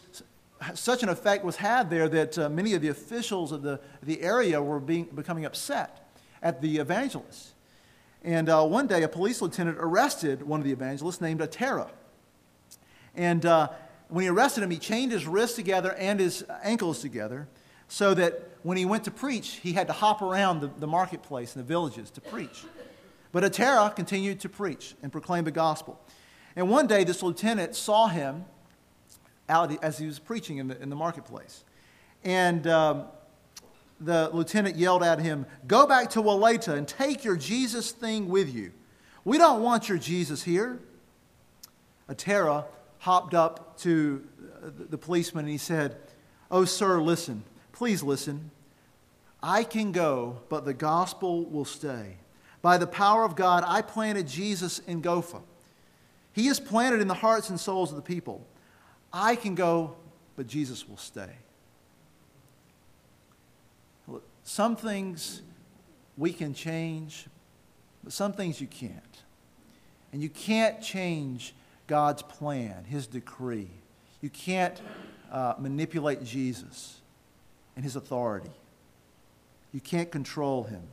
such 0.74 1.04
an 1.04 1.08
effect 1.08 1.46
was 1.46 1.56
had 1.56 1.90
there 1.90 2.10
that 2.10 2.38
uh, 2.38 2.50
many 2.50 2.74
of 2.74 2.82
the 2.82 2.90
officials 2.90 3.54
of 3.54 3.62
the, 3.62 3.80
the 4.04 4.22
area 4.22 4.62
were 4.62 4.82
being, 4.82 5.06
becoming 5.06 5.46
upset 5.46 6.12
at 6.44 6.62
the 6.62 6.80
evangelists. 6.80 7.54
And 8.26 8.50
uh, 8.50 8.66
one 8.66 8.88
day, 8.88 9.04
a 9.04 9.08
police 9.08 9.42
lieutenant 9.42 9.78
arrested 9.80 10.42
one 10.42 10.60
of 10.60 10.66
the 10.66 10.74
evangelists 10.74 11.22
named 11.22 11.40
Atera. 11.40 11.92
And 13.16 13.46
uh, 13.46 13.70
when 14.10 14.24
he 14.24 14.30
arrested 14.30 14.66
him, 14.66 14.70
he 14.70 14.80
chained 14.80 15.14
his 15.14 15.26
wrists 15.26 15.56
together 15.56 15.94
and 15.94 16.20
his 16.20 16.44
ankles 16.62 17.00
together 17.00 17.48
so 17.88 18.14
that 18.16 18.50
when 18.64 18.76
he 18.76 18.84
went 18.84 19.06
to 19.06 19.12
preach, 19.12 19.62
he 19.64 19.72
had 19.72 19.88
to 19.88 19.94
hop 19.94 20.22
around 20.22 20.60
the, 20.60 20.70
the 20.80 20.88
marketplace 20.88 21.56
and 21.56 21.64
the 21.64 21.68
villages 21.68 22.10
to 22.12 22.20
preach. 22.20 22.66
But 23.32 23.44
Atera 23.44 23.96
continued 23.96 24.40
to 24.42 24.50
preach 24.50 24.96
and 25.04 25.12
proclaim 25.12 25.44
the 25.44 25.52
gospel. 25.52 26.00
And 26.56 26.70
one 26.70 26.88
day, 26.88 27.04
this 27.04 27.22
lieutenant 27.22 27.76
saw 27.76 28.08
him 28.08 28.46
out 29.50 29.84
as 29.84 29.98
he 29.98 30.06
was 30.06 30.20
preaching 30.20 30.58
in 30.58 30.68
the, 30.68 30.82
in 30.82 30.90
the 30.90 30.96
marketplace. 30.96 31.64
And 32.24 32.66
um, 32.68 33.06
the 34.00 34.30
lieutenant 34.34 34.76
yelled 34.76 35.04
at 35.04 35.20
him, 35.20 35.46
Go 35.68 35.88
back 35.88 36.10
to 36.12 36.22
Wolaitta 36.22 36.74
and 36.76 36.88
take 36.88 37.24
your 37.24 37.36
Jesus 37.36 37.92
thing 37.92 38.28
with 38.28 38.54
you. 38.54 38.72
We 39.24 39.38
don't 39.38 39.62
want 39.62 39.90
your 39.90 39.98
Jesus 39.98 40.44
here. 40.44 40.80
Atera 42.10 42.66
hopped 43.00 43.34
up 43.34 43.78
to 43.80 44.26
the 44.90 44.98
policeman 44.98 45.46
and 45.46 45.52
he 45.52 45.58
said, 45.58 45.98
Oh, 46.50 46.66
sir, 46.66 47.00
listen. 47.02 47.44
Please 47.72 48.02
listen. 48.02 48.52
I 49.44 49.64
can 49.64 49.92
go, 49.92 50.42
but 50.50 50.66
the 50.66 50.74
gospel 50.74 51.46
will 51.46 51.66
stay. 51.66 52.18
By 52.68 52.78
the 52.78 52.86
power 52.86 53.24
of 53.24 53.38
God, 53.38 53.64
I 53.66 53.82
planted 53.82 54.28
Jesus 54.28 54.80
in 54.80 55.02
Gofa. 55.02 55.42
He 56.34 56.50
is 56.50 56.60
planted 56.60 57.00
in 57.00 57.08
the 57.08 57.14
hearts 57.14 57.50
and 57.50 57.58
souls 57.58 57.92
of 57.92 57.96
the 57.96 58.02
people. 58.02 58.46
I 59.14 59.38
can 59.38 59.56
go, 59.56 59.96
but 60.36 60.48
Jesus 60.48 60.86
will 60.86 60.98
stay. 60.98 61.32
Some 64.44 64.76
things 64.76 65.44
we 66.18 66.34
can 66.34 66.54
change, 66.54 67.28
but 68.04 68.12
some 68.12 68.34
things 68.34 68.60
you 68.60 68.68
can't. 68.68 69.24
And 70.12 70.22
you 70.22 70.28
can't 70.28 70.82
change 70.82 71.56
God's 71.88 72.22
plan, 72.22 72.84
His 72.84 73.08
decree. 73.08 73.70
You 74.20 74.30
can't 74.30 74.82
uh, 75.32 75.54
manipulate 75.58 76.22
Jesus 76.22 77.00
and 77.78 77.86
His 77.86 77.96
authority. 77.96 78.52
You 79.72 79.80
can't 79.80 80.12
control 80.12 80.66
Him. 80.66 80.84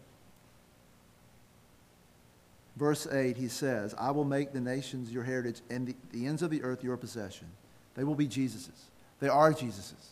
Verse 2.77 3.07
8, 3.07 3.37
he 3.37 3.49
says, 3.49 3.95
I 3.97 4.11
will 4.11 4.25
make 4.25 4.53
the 4.53 4.61
nations 4.61 5.13
your 5.13 5.23
heritage 5.23 5.61
and 5.71 5.87
the, 5.87 5.95
the 6.11 6.27
ends 6.27 6.43
of 6.43 6.51
the 6.51 6.63
earth 6.63 6.83
your 6.83 6.97
possession. 6.97 7.47
They 7.95 8.03
will 8.03 8.17
be 8.17 8.27
Jesus's. 8.27 8.91
They 9.21 9.29
are 9.29 9.53
Jesus's. 9.53 10.11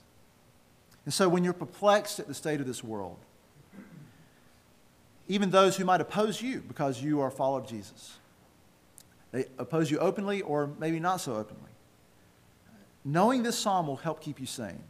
And 1.04 1.12
so 1.12 1.28
when 1.28 1.42
you're 1.42 1.52
perplexed 1.52 2.20
at 2.20 2.28
the 2.28 2.34
state 2.34 2.60
of 2.60 2.66
this 2.66 2.84
world, 2.84 3.18
even 5.28 5.50
those 5.50 5.76
who 5.76 5.84
might 5.84 6.00
oppose 6.00 6.40
you 6.40 6.60
because 6.60 7.02
you 7.02 7.20
are 7.20 7.28
a 7.28 7.32
follower 7.32 7.58
of 7.58 7.66
Jesus, 7.66 8.18
they 9.32 9.46
oppose 9.58 9.90
you 9.90 9.98
openly 9.98 10.42
or 10.42 10.70
maybe 10.78 11.00
not 11.00 11.20
so 11.20 11.34
openly. 11.34 11.70
Knowing 13.04 13.42
this 13.42 13.58
psalm 13.58 13.88
will 13.88 13.96
help 13.96 14.20
keep 14.20 14.38
you 14.38 14.46
sane, 14.46 14.82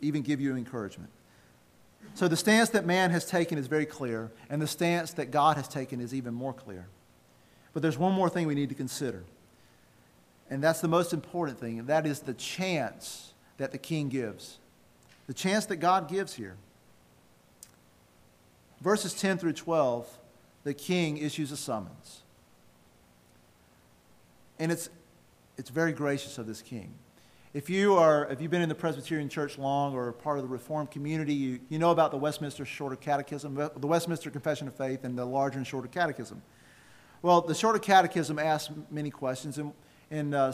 even 0.00 0.22
give 0.22 0.40
you 0.40 0.56
encouragement. 0.56 1.10
So 2.14 2.26
the 2.26 2.36
stance 2.36 2.70
that 2.70 2.84
man 2.84 3.10
has 3.10 3.24
taken 3.24 3.58
is 3.58 3.66
very 3.68 3.86
clear, 3.86 4.30
and 4.50 4.60
the 4.60 4.66
stance 4.66 5.12
that 5.12 5.30
God 5.30 5.56
has 5.56 5.68
taken 5.68 6.00
is 6.00 6.12
even 6.12 6.34
more 6.34 6.52
clear. 6.52 6.88
But 7.72 7.82
there's 7.82 7.98
one 7.98 8.12
more 8.12 8.28
thing 8.28 8.46
we 8.46 8.56
need 8.56 8.70
to 8.70 8.74
consider. 8.74 9.22
And 10.50 10.62
that's 10.62 10.80
the 10.80 10.88
most 10.88 11.12
important 11.12 11.60
thing, 11.60 11.78
and 11.78 11.88
that 11.88 12.06
is 12.06 12.20
the 12.20 12.34
chance 12.34 13.34
that 13.58 13.70
the 13.70 13.78
king 13.78 14.08
gives. 14.08 14.58
The 15.26 15.34
chance 15.34 15.66
that 15.66 15.76
God 15.76 16.08
gives 16.08 16.34
here. 16.34 16.56
Verses 18.80 19.12
10 19.14 19.38
through 19.38 19.52
12, 19.52 20.08
the 20.64 20.74
king 20.74 21.18
issues 21.18 21.52
a 21.52 21.56
summons. 21.56 22.22
And 24.58 24.72
it's, 24.72 24.88
it's 25.56 25.70
very 25.70 25.92
gracious 25.92 26.38
of 26.38 26.46
this 26.46 26.62
king. 26.62 26.94
If 27.54 27.70
you 27.70 27.94
are, 27.94 28.30
if 28.30 28.42
you've 28.42 28.50
been 28.50 28.60
in 28.60 28.68
the 28.68 28.74
Presbyterian 28.74 29.30
Church 29.30 29.56
long 29.56 29.94
or 29.94 30.12
part 30.12 30.38
of 30.38 30.44
the 30.44 30.48
Reformed 30.48 30.90
community, 30.90 31.32
you, 31.32 31.60
you 31.70 31.78
know 31.78 31.90
about 31.90 32.10
the 32.10 32.18
Westminster 32.18 32.66
Shorter 32.66 32.96
Catechism, 32.96 33.54
the 33.54 33.86
Westminster 33.86 34.30
Confession 34.30 34.68
of 34.68 34.74
Faith, 34.74 35.04
and 35.04 35.18
the 35.18 35.24
larger 35.24 35.56
and 35.56 35.66
shorter 35.66 35.88
catechism. 35.88 36.42
Well, 37.22 37.40
the 37.40 37.54
shorter 37.54 37.78
catechism 37.78 38.38
asks 38.38 38.72
many 38.90 39.10
questions, 39.10 39.56
and 39.56 39.72
and 40.10 40.34
uh, 40.34 40.52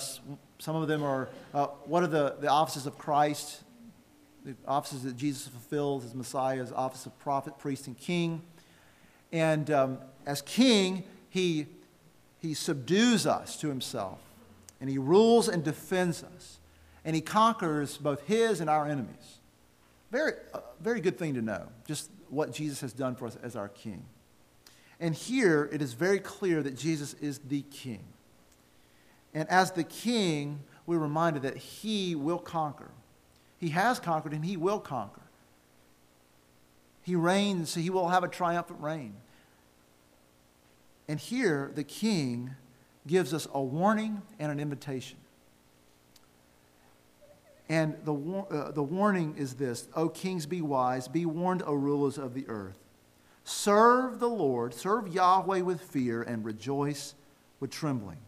some 0.58 0.76
of 0.76 0.88
them 0.88 1.02
are 1.02 1.28
uh, 1.52 1.66
what 1.84 2.02
are 2.02 2.08
the, 2.08 2.36
the 2.40 2.48
offices 2.48 2.86
of 2.86 2.96
Christ, 2.96 3.62
the 4.44 4.54
offices 4.66 5.02
that 5.02 5.16
Jesus 5.16 5.48
fulfills 5.48 6.04
as 6.04 6.14
Messiah, 6.14 6.60
as 6.60 6.72
office 6.72 7.06
of 7.06 7.18
prophet, 7.18 7.58
priest, 7.58 7.86
and 7.86 7.98
king. 7.98 8.42
And 9.32 9.70
um, 9.70 9.98
as 10.26 10.42
king, 10.42 11.04
he, 11.28 11.66
he 12.40 12.54
subdues 12.54 13.26
us 13.26 13.56
to 13.58 13.68
himself, 13.68 14.20
and 14.80 14.88
he 14.88 14.98
rules 14.98 15.48
and 15.48 15.64
defends 15.64 16.22
us, 16.22 16.58
and 17.04 17.14
he 17.14 17.22
conquers 17.22 17.96
both 17.98 18.26
his 18.26 18.60
and 18.60 18.70
our 18.70 18.86
enemies. 18.86 19.40
Very, 20.10 20.32
uh, 20.52 20.60
very 20.80 21.00
good 21.00 21.18
thing 21.18 21.34
to 21.34 21.42
know, 21.42 21.68
just 21.86 22.10
what 22.28 22.52
Jesus 22.52 22.80
has 22.80 22.92
done 22.92 23.14
for 23.14 23.26
us 23.26 23.36
as 23.42 23.56
our 23.56 23.68
king. 23.68 24.04
And 25.00 25.14
here 25.14 25.68
it 25.72 25.82
is 25.82 25.92
very 25.92 26.18
clear 26.18 26.62
that 26.62 26.76
Jesus 26.76 27.14
is 27.14 27.38
the 27.38 27.62
king. 27.62 28.04
And 29.34 29.48
as 29.50 29.72
the 29.72 29.84
king, 29.84 30.60
we're 30.86 30.98
reminded 30.98 31.42
that 31.42 31.56
he 31.56 32.14
will 32.14 32.38
conquer. 32.38 32.90
He 33.58 33.70
has 33.70 33.98
conquered 33.98 34.32
and 34.32 34.44
he 34.44 34.56
will 34.56 34.78
conquer. 34.78 35.22
He 37.02 37.16
reigns, 37.16 37.74
he 37.74 37.90
will 37.90 38.08
have 38.08 38.24
a 38.24 38.28
triumphant 38.28 38.80
reign. 38.80 39.14
And 41.06 41.20
here, 41.20 41.70
the 41.74 41.84
king 41.84 42.52
gives 43.06 43.34
us 43.34 43.46
a 43.52 43.60
warning 43.60 44.22
and 44.38 44.50
an 44.50 44.58
invitation. 44.58 45.18
And 47.68 47.96
the, 48.04 48.14
uh, 48.14 48.72
the 48.72 48.82
warning 48.82 49.36
is 49.38 49.54
this 49.54 49.88
O 49.94 50.08
kings, 50.08 50.46
be 50.46 50.60
wise, 50.60 51.08
be 51.08 51.24
warned, 51.24 51.62
O 51.66 51.72
rulers 51.74 52.18
of 52.18 52.34
the 52.34 52.46
earth. 52.48 52.78
Serve 53.44 54.20
the 54.20 54.28
Lord, 54.28 54.74
serve 54.74 55.08
Yahweh 55.08 55.60
with 55.60 55.80
fear, 55.80 56.22
and 56.22 56.44
rejoice 56.44 57.14
with 57.60 57.70
trembling. 57.70 58.18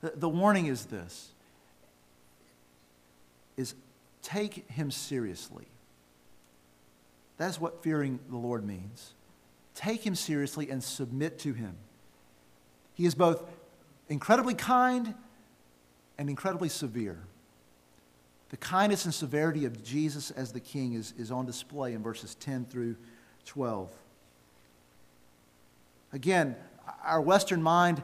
The, 0.00 0.12
the 0.14 0.28
warning 0.28 0.66
is 0.66 0.86
this 0.86 1.30
is 3.56 3.74
take 4.22 4.70
him 4.70 4.90
seriously. 4.90 5.66
That's 7.36 7.60
what 7.60 7.82
fearing 7.82 8.20
the 8.30 8.36
Lord 8.36 8.64
means. 8.64 9.14
Take 9.74 10.04
him 10.04 10.14
seriously 10.14 10.70
and 10.70 10.82
submit 10.82 11.38
to 11.40 11.52
him. 11.52 11.74
He 12.94 13.06
is 13.06 13.14
both 13.14 13.42
incredibly 14.08 14.54
kind 14.54 15.14
and 16.18 16.28
incredibly 16.28 16.68
severe. 16.68 17.18
The 18.50 18.56
kindness 18.56 19.04
and 19.04 19.12
severity 19.12 19.64
of 19.64 19.82
Jesus 19.82 20.30
as 20.30 20.52
the 20.52 20.60
king 20.60 20.94
is, 20.94 21.12
is 21.18 21.30
on 21.30 21.46
display 21.46 21.92
in 21.92 22.02
verses 22.02 22.34
10 22.36 22.66
through 22.66 22.96
12. 23.44 23.90
Again, 26.12 26.56
our 27.04 27.20
Western 27.20 27.62
mind 27.62 28.02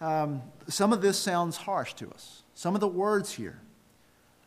um, 0.00 0.42
some 0.68 0.92
of 0.92 1.02
this 1.02 1.18
sounds 1.18 1.56
harsh 1.56 1.94
to 1.94 2.08
us, 2.10 2.42
some 2.54 2.74
of 2.74 2.80
the 2.80 2.88
words 2.88 3.32
here. 3.32 3.60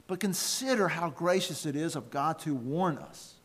But 0.07 0.19
consider 0.19 0.87
how 0.89 1.09
gracious 1.09 1.65
it 1.65 1.75
is 1.75 1.95
of 1.95 2.09
God 2.09 2.39
to 2.39 2.53
warn 2.53 2.97
us, 2.97 3.35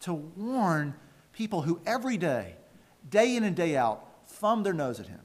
to 0.00 0.14
warn 0.14 0.94
People 1.32 1.62
who 1.62 1.80
every 1.86 2.16
day, 2.16 2.54
day 3.08 3.36
in 3.36 3.44
and 3.44 3.56
day 3.56 3.76
out, 3.76 4.06
thumb 4.26 4.62
their 4.62 4.74
nose 4.74 5.00
at 5.00 5.06
him, 5.06 5.20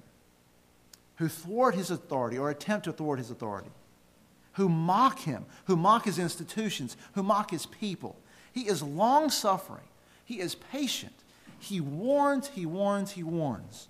who 1.16 1.28
thwart 1.28 1.76
his 1.76 1.92
authority 1.92 2.38
or 2.38 2.50
attempt 2.50 2.86
to 2.86 2.94
thwart 2.94 3.20
his 3.20 3.30
authority, 3.30 3.70
who 4.58 4.68
mock 4.68 5.20
him, 5.20 5.46
who 5.66 5.76
mock 5.76 6.06
his 6.06 6.18
institutions, 6.18 6.98
who 7.14 7.22
mock 7.22 7.52
his 7.52 7.68
people. 7.68 8.16
He 8.52 8.62
is 8.62 8.82
long 8.82 9.30
suffering, 9.30 9.88
he 10.26 10.40
is 10.40 10.56
patient. 10.56 11.14
He 11.60 11.82
warns, 11.82 12.50
he 12.50 12.68
warns, 12.68 13.12
he 13.12 13.24
warns. 13.24 13.88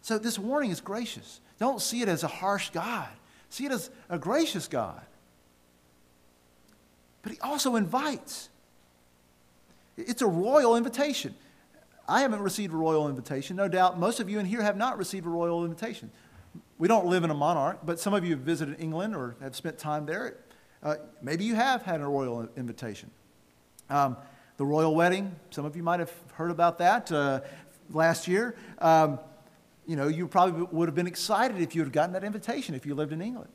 So 0.00 0.18
this 0.18 0.38
warning 0.38 0.70
is 0.70 0.80
gracious. 0.80 1.40
Don't 1.58 1.82
see 1.82 2.00
it 2.00 2.08
as 2.08 2.22
a 2.22 2.28
harsh 2.28 2.70
God, 2.70 3.08
see 3.50 3.66
it 3.66 3.72
as 3.72 3.90
a 4.08 4.18
gracious 4.18 4.68
God. 4.68 5.00
But 7.22 7.32
he 7.32 7.40
also 7.40 7.76
invites. 7.76 8.48
It's 9.96 10.22
a 10.22 10.26
royal 10.26 10.76
invitation. 10.76 11.34
I 12.06 12.20
haven't 12.20 12.40
received 12.40 12.72
a 12.72 12.76
royal 12.76 13.08
invitation. 13.08 13.56
No 13.56 13.68
doubt 13.68 13.98
most 13.98 14.20
of 14.20 14.30
you 14.30 14.38
in 14.38 14.46
here 14.46 14.62
have 14.62 14.76
not 14.76 14.96
received 14.96 15.26
a 15.26 15.30
royal 15.30 15.64
invitation. 15.64 16.10
We 16.78 16.86
don't 16.86 17.06
live 17.06 17.24
in 17.24 17.30
a 17.30 17.34
monarch, 17.34 17.80
but 17.84 17.98
some 17.98 18.14
of 18.14 18.24
you 18.24 18.30
have 18.30 18.40
visited 18.40 18.80
England 18.80 19.16
or 19.16 19.34
have 19.40 19.56
spent 19.56 19.78
time 19.78 20.06
there. 20.06 20.36
Uh, 20.82 20.94
maybe 21.20 21.44
you 21.44 21.56
have 21.56 21.82
had 21.82 22.00
a 22.00 22.06
royal 22.06 22.48
invitation. 22.56 23.10
Um, 23.90 24.16
the 24.58 24.64
royal 24.64 24.94
wedding, 24.94 25.34
some 25.50 25.64
of 25.64 25.76
you 25.76 25.82
might 25.82 25.98
have 25.98 26.12
heard 26.34 26.52
about 26.52 26.78
that 26.78 27.10
uh, 27.10 27.40
last 27.90 28.28
year. 28.28 28.54
Um, 28.78 29.18
you 29.86 29.96
know, 29.96 30.06
you 30.06 30.28
probably 30.28 30.68
would 30.70 30.86
have 30.88 30.94
been 30.94 31.06
excited 31.06 31.60
if 31.60 31.74
you 31.74 31.82
had 31.82 31.92
gotten 31.92 32.12
that 32.12 32.22
invitation 32.22 32.74
if 32.74 32.86
you 32.86 32.94
lived 32.94 33.12
in 33.12 33.20
England. 33.20 33.50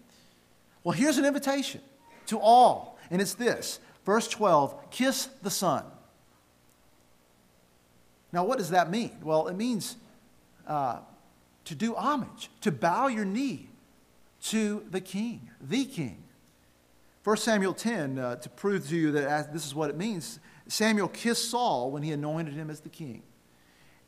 Well, 0.84 0.94
here's 0.94 1.18
an 1.18 1.26
invitation 1.26 1.82
to 2.28 2.40
all, 2.40 2.98
and 3.10 3.22
it's 3.22 3.36
this 3.36 3.80
verse 4.06 4.28
12 4.28 4.92
kiss 4.92 5.30
the 5.42 5.50
Son. 5.50 5.86
Now, 8.34 8.44
what 8.44 8.58
does 8.58 8.72
that 8.72 8.90
mean? 8.90 9.12
Well, 9.22 9.48
it 9.48 9.56
means 9.56 9.96
uh, 10.68 10.98
to 11.66 11.76
do 11.76 11.96
homage, 11.96 12.50
to 12.62 12.72
bow 12.72 13.08
your 13.08 13.26
knee 13.26 13.70
to 14.44 14.86
the 14.90 15.02
King, 15.02 15.50
the 15.62 15.86
King. 15.86 16.24
1 17.24 17.38
Samuel 17.38 17.74
10, 17.74 18.20
uh, 18.20 18.36
to 18.36 18.50
prove 18.50 18.88
to 18.90 18.96
you 18.96 19.12
that 19.12 19.54
this 19.54 19.66
is 19.66 19.74
what 19.74 19.90
it 19.90 19.96
means, 19.96 20.40
Samuel 20.68 21.08
kissed 21.08 21.50
Saul 21.50 21.90
when 21.90 22.04
he 22.04 22.12
anointed 22.12 22.54
him 22.54 22.70
as 22.70 22.82
the 22.82 22.90
king. 22.90 23.24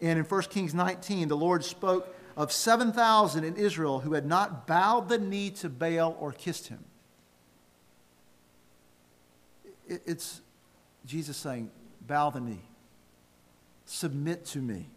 And 0.01 0.19
in 0.19 0.25
1 0.25 0.41
Kings 0.43 0.73
19, 0.73 1.29
the 1.29 1.37
Lord 1.37 1.63
spoke 1.63 2.13
of 2.35 2.51
7,000 2.51 3.45
in 3.45 3.55
Israel 3.55 4.01
who 4.01 4.13
had 4.13 4.25
not 4.25 4.67
bowed 4.67 5.07
the 5.07 5.17
knee 5.17 5.49
to 5.51 5.69
Baal 5.69 6.17
or 6.19 6.33
kissed 6.33 6.67
him. 6.67 6.83
It's 9.87 10.41
Jesus 11.05 11.37
saying, 11.37 11.71
bow 12.01 12.31
the 12.31 12.41
knee, 12.41 12.67
submit 13.85 14.45
to 14.47 14.59
me. 14.59 14.89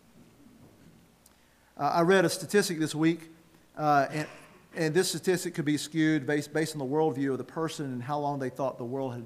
Uh, 1.78 1.92
I 1.94 2.00
read 2.00 2.24
a 2.24 2.28
statistic 2.28 2.80
this 2.80 2.92
week, 2.92 3.30
uh, 3.76 4.06
and, 4.10 4.26
and 4.74 4.94
this 4.94 5.10
statistic 5.10 5.54
could 5.54 5.64
be 5.64 5.76
skewed 5.76 6.26
based, 6.26 6.52
based 6.52 6.74
on 6.74 6.80
the 6.80 6.84
worldview 6.84 7.30
of 7.30 7.38
the 7.38 7.44
person 7.44 7.86
and 7.86 8.02
how 8.02 8.18
long 8.18 8.40
they 8.40 8.50
thought 8.50 8.78
the 8.78 8.84
world 8.84 9.14
had, 9.14 9.24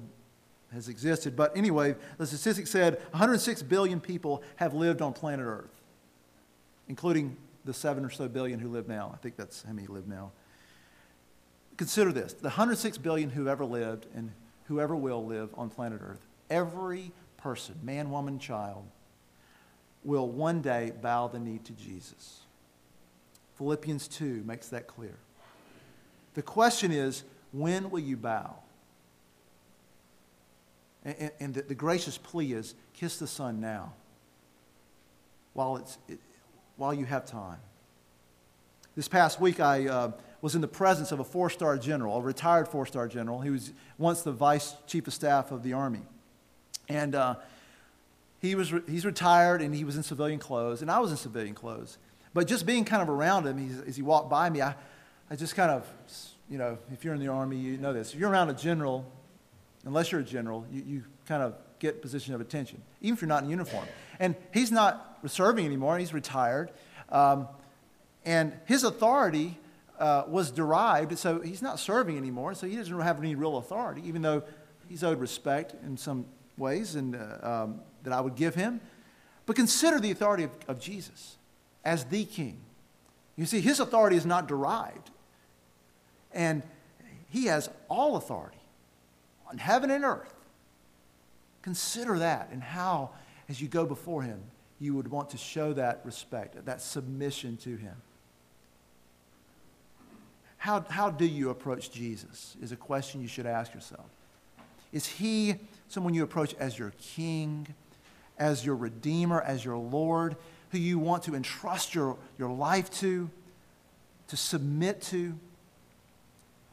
has 0.71 0.87
existed. 0.87 1.35
But 1.35 1.57
anyway, 1.57 1.95
the 2.19 2.27
statistic 2.27 2.67
said 2.67 3.01
106 3.09 3.63
billion 3.63 3.99
people 3.99 4.43
have 4.57 4.75
lived 4.75 5.01
on 5.01 5.13
planet 5.13 5.47
Earth, 5.47 5.81
including 6.87 7.37
the 7.65 7.73
seven 7.73 8.05
or 8.05 8.11
so 8.11 8.27
billion 8.27 8.59
who 8.59 8.69
live 8.69 8.87
now. 8.87 9.11
I 9.11 9.17
think 9.17 9.35
that's 9.35 9.63
how 9.63 9.73
many 9.73 9.87
live 9.87 10.07
now. 10.07 10.31
Consider 11.77 12.11
this 12.11 12.33
the 12.33 12.49
106 12.49 12.99
billion 12.99 13.31
who 13.31 13.47
ever 13.47 13.65
lived 13.65 14.05
and 14.15 14.31
whoever 14.65 14.95
will 14.95 15.25
live 15.25 15.49
on 15.55 15.71
planet 15.71 16.01
Earth, 16.03 16.23
every 16.51 17.11
person, 17.35 17.73
man, 17.81 18.11
woman, 18.11 18.37
child, 18.37 18.85
will 20.03 20.29
one 20.29 20.61
day 20.61 20.91
bow 21.01 21.27
the 21.27 21.39
knee 21.39 21.59
to 21.63 21.73
Jesus. 21.73 22.42
Philippians 23.57 24.07
2 24.07 24.43
makes 24.45 24.69
that 24.69 24.87
clear. 24.87 25.17
The 26.33 26.41
question 26.41 26.91
is, 26.91 27.23
when 27.51 27.89
will 27.91 27.99
you 27.99 28.17
bow? 28.17 28.55
And, 31.05 31.31
and 31.39 31.53
the, 31.53 31.61
the, 31.63 31.75
gracious 31.75 32.17
plea 32.17 32.53
is, 32.53 32.75
kiss 32.93 33.17
the 33.17 33.27
Son 33.27 33.59
now, 33.59 33.93
while, 35.53 35.77
it's, 35.77 35.97
it, 36.07 36.19
while 36.77 36.93
you 36.93 37.05
have 37.05 37.25
time. 37.25 37.59
This 38.95 39.07
past 39.07 39.41
week, 39.41 39.59
I 39.59 39.87
uh, 39.87 40.11
was 40.41 40.55
in 40.55 40.61
the 40.61 40.67
presence 40.67 41.11
of 41.11 41.19
a 41.19 41.23
four 41.23 41.49
star 41.49 41.77
general, 41.77 42.17
a 42.17 42.21
retired 42.21 42.67
four 42.67 42.85
star 42.85 43.07
general. 43.07 43.41
He 43.41 43.49
was 43.49 43.71
once 43.97 44.21
the 44.21 44.31
vice 44.31 44.75
chief 44.87 45.07
of 45.07 45.13
staff 45.13 45.51
of 45.51 45.63
the 45.63 45.73
Army. 45.73 46.01
And 46.89 47.15
uh, 47.15 47.35
he 48.39 48.55
was 48.55 48.71
re- 48.71 48.81
he's 48.87 49.05
retired 49.05 49.61
and 49.61 49.73
he 49.73 49.83
was 49.83 49.95
in 49.95 50.03
civilian 50.03 50.39
clothes, 50.39 50.81
and 50.81 50.91
I 50.91 50.99
was 50.99 51.11
in 51.11 51.17
civilian 51.17 51.55
clothes. 51.55 51.97
But 52.33 52.47
just 52.47 52.65
being 52.65 52.85
kind 52.85 53.01
of 53.01 53.09
around 53.09 53.45
him 53.45 53.83
as 53.87 53.95
he 53.95 54.01
walked 54.01 54.29
by 54.29 54.49
me, 54.49 54.61
I, 54.61 54.75
I 55.29 55.35
just 55.35 55.55
kind 55.55 55.71
of, 55.71 55.87
you 56.49 56.57
know, 56.57 56.77
if 56.91 57.05
you're 57.05 57.13
in 57.13 57.19
the 57.19 57.27
Army, 57.27 57.57
you 57.57 57.77
know 57.77 57.93
this. 57.93 58.13
If 58.13 58.19
you're 58.19 58.29
around 58.29 58.49
a 58.49 58.53
general, 58.53 59.05
unless 59.85 60.11
you're 60.11 60.21
a 60.21 60.25
general, 60.25 60.65
you, 60.71 60.83
you 60.85 61.03
kind 61.27 61.43
of 61.43 61.55
get 61.79 62.01
position 62.01 62.33
of 62.33 62.41
attention, 62.41 62.81
even 63.01 63.15
if 63.15 63.21
you're 63.21 63.27
not 63.27 63.43
in 63.43 63.49
uniform. 63.49 63.85
And 64.19 64.35
he's 64.53 64.71
not 64.71 65.19
serving 65.27 65.65
anymore, 65.65 65.97
he's 65.97 66.13
retired. 66.13 66.71
Um, 67.09 67.47
and 68.25 68.53
his 68.65 68.83
authority 68.83 69.59
uh, 69.99 70.23
was 70.27 70.49
derived, 70.49 71.17
so 71.17 71.39
he's 71.41 71.61
not 71.61 71.79
serving 71.79 72.17
anymore, 72.17 72.53
so 72.55 72.67
he 72.67 72.75
doesn't 72.75 72.99
have 72.99 73.19
any 73.19 73.35
real 73.35 73.57
authority, 73.57 74.01
even 74.05 74.21
though 74.21 74.43
he's 74.89 75.03
owed 75.03 75.19
respect 75.19 75.75
in 75.83 75.97
some 75.97 76.25
ways 76.57 76.95
and, 76.95 77.15
uh, 77.15 77.63
um, 77.63 77.81
that 78.03 78.13
I 78.13 78.21
would 78.21 78.35
give 78.35 78.55
him. 78.55 78.81
But 79.45 79.55
consider 79.55 79.99
the 79.99 80.11
authority 80.11 80.43
of, 80.43 80.51
of 80.67 80.79
Jesus 80.79 81.37
as 81.83 82.05
the 82.05 82.25
king. 82.25 82.57
You 83.35 83.45
see, 83.45 83.61
his 83.61 83.79
authority 83.79 84.15
is 84.15 84.25
not 84.25 84.47
derived, 84.47 85.09
and 86.31 86.63
he 87.29 87.45
has 87.45 87.69
all 87.89 88.15
authority 88.15 88.59
on 89.49 89.57
heaven 89.57 89.89
and 89.89 90.03
earth. 90.03 90.33
Consider 91.61 92.19
that 92.19 92.49
and 92.51 92.61
how, 92.61 93.11
as 93.49 93.61
you 93.61 93.67
go 93.67 93.85
before 93.85 94.21
him, 94.21 94.41
you 94.79 94.93
would 94.95 95.07
want 95.07 95.29
to 95.29 95.37
show 95.37 95.73
that 95.73 96.01
respect, 96.03 96.65
that 96.65 96.81
submission 96.81 97.57
to 97.57 97.75
him. 97.75 97.95
How, 100.57 100.81
how 100.81 101.09
do 101.09 101.25
you 101.25 101.49
approach 101.49 101.91
Jesus? 101.91 102.55
Is 102.61 102.71
a 102.71 102.75
question 102.75 103.21
you 103.21 103.27
should 103.27 103.45
ask 103.45 103.73
yourself. 103.73 104.05
Is 104.91 105.05
he 105.05 105.55
someone 105.87 106.13
you 106.13 106.23
approach 106.23 106.53
as 106.55 106.77
your 106.77 106.93
king, 107.01 107.67
as 108.37 108.65
your 108.65 108.75
redeemer, 108.75 109.41
as 109.41 109.65
your 109.65 109.77
Lord, 109.77 110.35
who 110.73 110.79
you 110.79 110.97
want 110.97 111.21
to 111.23 111.35
entrust 111.35 111.93
your, 111.93 112.17
your 112.39 112.49
life 112.49 112.89
to, 112.89 113.29
to 114.27 114.35
submit 114.35 115.03
to? 115.03 115.37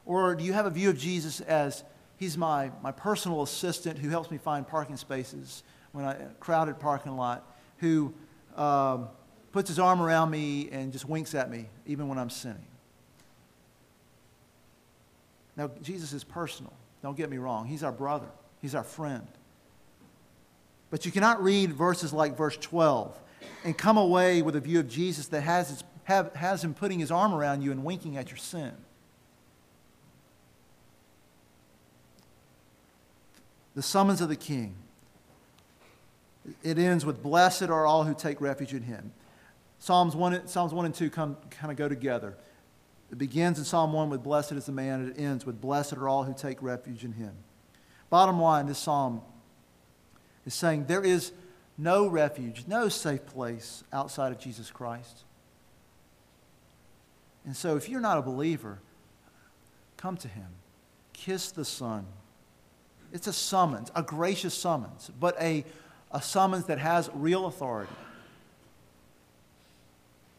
Or 0.06 0.34
do 0.34 0.42
you 0.42 0.54
have 0.54 0.64
a 0.64 0.70
view 0.70 0.88
of 0.88 0.98
Jesus 0.98 1.42
as 1.42 1.84
he's 2.16 2.38
my, 2.38 2.70
my 2.82 2.92
personal 2.92 3.42
assistant 3.42 3.98
who 3.98 4.08
helps 4.08 4.30
me 4.30 4.38
find 4.38 4.66
parking 4.66 4.96
spaces 4.96 5.62
when 5.92 6.06
I 6.06 6.16
crowded 6.40 6.80
parking 6.80 7.14
lot, 7.14 7.46
who 7.78 8.14
um, 8.56 9.08
puts 9.52 9.68
his 9.68 9.78
arm 9.78 10.00
around 10.00 10.30
me 10.30 10.70
and 10.72 10.92
just 10.92 11.06
winks 11.06 11.34
at 11.34 11.50
me 11.50 11.66
even 11.84 12.08
when 12.08 12.16
I'm 12.16 12.30
sinning? 12.30 12.64
Now, 15.58 15.70
Jesus 15.82 16.14
is 16.14 16.24
personal. 16.24 16.72
Don't 17.02 17.18
get 17.18 17.28
me 17.28 17.36
wrong. 17.36 17.66
He's 17.66 17.84
our 17.84 17.92
brother, 17.92 18.28
He's 18.62 18.74
our 18.74 18.84
friend. 18.84 19.26
But 20.88 21.04
you 21.04 21.12
cannot 21.12 21.42
read 21.42 21.74
verses 21.74 22.14
like 22.14 22.34
verse 22.34 22.56
12 22.56 23.14
and 23.64 23.76
come 23.76 23.96
away 23.96 24.42
with 24.42 24.56
a 24.56 24.60
view 24.60 24.80
of 24.80 24.88
Jesus 24.88 25.26
that 25.28 25.42
has, 25.42 25.84
have, 26.04 26.34
has 26.34 26.64
him 26.64 26.74
putting 26.74 26.98
his 26.98 27.10
arm 27.10 27.34
around 27.34 27.62
you 27.62 27.70
and 27.70 27.84
winking 27.84 28.16
at 28.16 28.28
your 28.28 28.36
sin. 28.36 28.72
The 33.74 33.82
summons 33.82 34.20
of 34.20 34.28
the 34.28 34.36
king. 34.36 34.74
It 36.62 36.78
ends 36.78 37.06
with, 37.06 37.22
Blessed 37.22 37.64
are 37.64 37.86
all 37.86 38.04
who 38.04 38.14
take 38.14 38.40
refuge 38.40 38.74
in 38.74 38.82
him. 38.82 39.12
Psalms 39.78 40.16
1, 40.16 40.46
Psalms 40.46 40.72
1 40.72 40.86
and 40.86 40.94
2 40.94 41.10
come, 41.10 41.36
kind 41.50 41.70
of 41.70 41.76
go 41.76 41.88
together. 41.88 42.36
It 43.10 43.18
begins 43.18 43.58
in 43.58 43.64
Psalm 43.64 43.92
1 43.92 44.10
with 44.10 44.22
Blessed 44.22 44.52
is 44.52 44.66
the 44.66 44.72
man, 44.72 45.00
and 45.00 45.10
it 45.10 45.20
ends 45.20 45.44
with 45.44 45.60
Blessed 45.60 45.94
are 45.94 46.08
all 46.08 46.24
who 46.24 46.34
take 46.34 46.62
refuge 46.62 47.04
in 47.04 47.12
him. 47.12 47.32
Bottom 48.08 48.40
line, 48.40 48.66
this 48.66 48.78
psalm 48.78 49.22
is 50.44 50.54
saying 50.54 50.86
there 50.86 51.04
is 51.04 51.32
no 51.80 52.06
refuge, 52.06 52.64
no 52.66 52.88
safe 52.88 53.24
place 53.26 53.82
outside 53.92 54.32
of 54.32 54.38
Jesus 54.38 54.70
Christ. 54.70 55.24
And 57.46 57.56
so, 57.56 57.76
if 57.76 57.88
you're 57.88 58.00
not 58.00 58.18
a 58.18 58.22
believer, 58.22 58.78
come 59.96 60.16
to 60.18 60.28
him. 60.28 60.46
Kiss 61.14 61.50
the 61.50 61.64
Son. 61.64 62.06
It's 63.12 63.26
a 63.26 63.32
summons, 63.32 63.90
a 63.96 64.02
gracious 64.02 64.54
summons, 64.54 65.10
but 65.18 65.40
a, 65.40 65.64
a 66.12 66.20
summons 66.20 66.66
that 66.66 66.78
has 66.78 67.10
real 67.14 67.46
authority. 67.46 67.92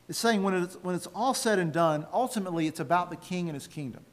It's 0.07 0.19
saying 0.19 0.43
when 0.43 0.53
it's, 0.53 0.75
when 0.75 0.95
it's 0.95 1.07
all 1.07 1.33
said 1.33 1.57
and 1.57 1.73
done, 1.73 2.05
ultimately 2.13 2.67
it's 2.67 2.79
about 2.79 3.09
the 3.09 3.15
king 3.15 3.49
and 3.49 3.55
his 3.55 3.67
kingdom. 3.67 4.05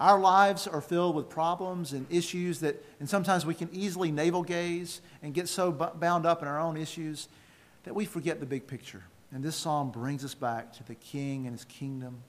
Our 0.00 0.18
lives 0.18 0.66
are 0.66 0.80
filled 0.80 1.14
with 1.14 1.28
problems 1.28 1.92
and 1.92 2.06
issues 2.10 2.60
that, 2.60 2.82
and 3.00 3.08
sometimes 3.08 3.44
we 3.44 3.54
can 3.54 3.68
easily 3.70 4.10
navel 4.10 4.42
gaze 4.42 5.02
and 5.22 5.34
get 5.34 5.46
so 5.46 5.70
bound 5.70 6.24
up 6.24 6.40
in 6.40 6.48
our 6.48 6.58
own 6.58 6.78
issues 6.78 7.28
that 7.84 7.94
we 7.94 8.06
forget 8.06 8.40
the 8.40 8.46
big 8.46 8.66
picture. 8.66 9.04
And 9.30 9.44
this 9.44 9.56
psalm 9.56 9.90
brings 9.90 10.24
us 10.24 10.34
back 10.34 10.72
to 10.74 10.84
the 10.84 10.94
king 10.94 11.46
and 11.46 11.54
his 11.54 11.66
kingdom. 11.66 12.22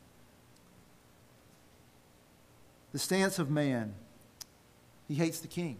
The 2.91 2.99
stance 2.99 3.39
of 3.39 3.49
man, 3.49 3.93
he 5.07 5.15
hates 5.15 5.39
the 5.39 5.47
king. 5.47 5.77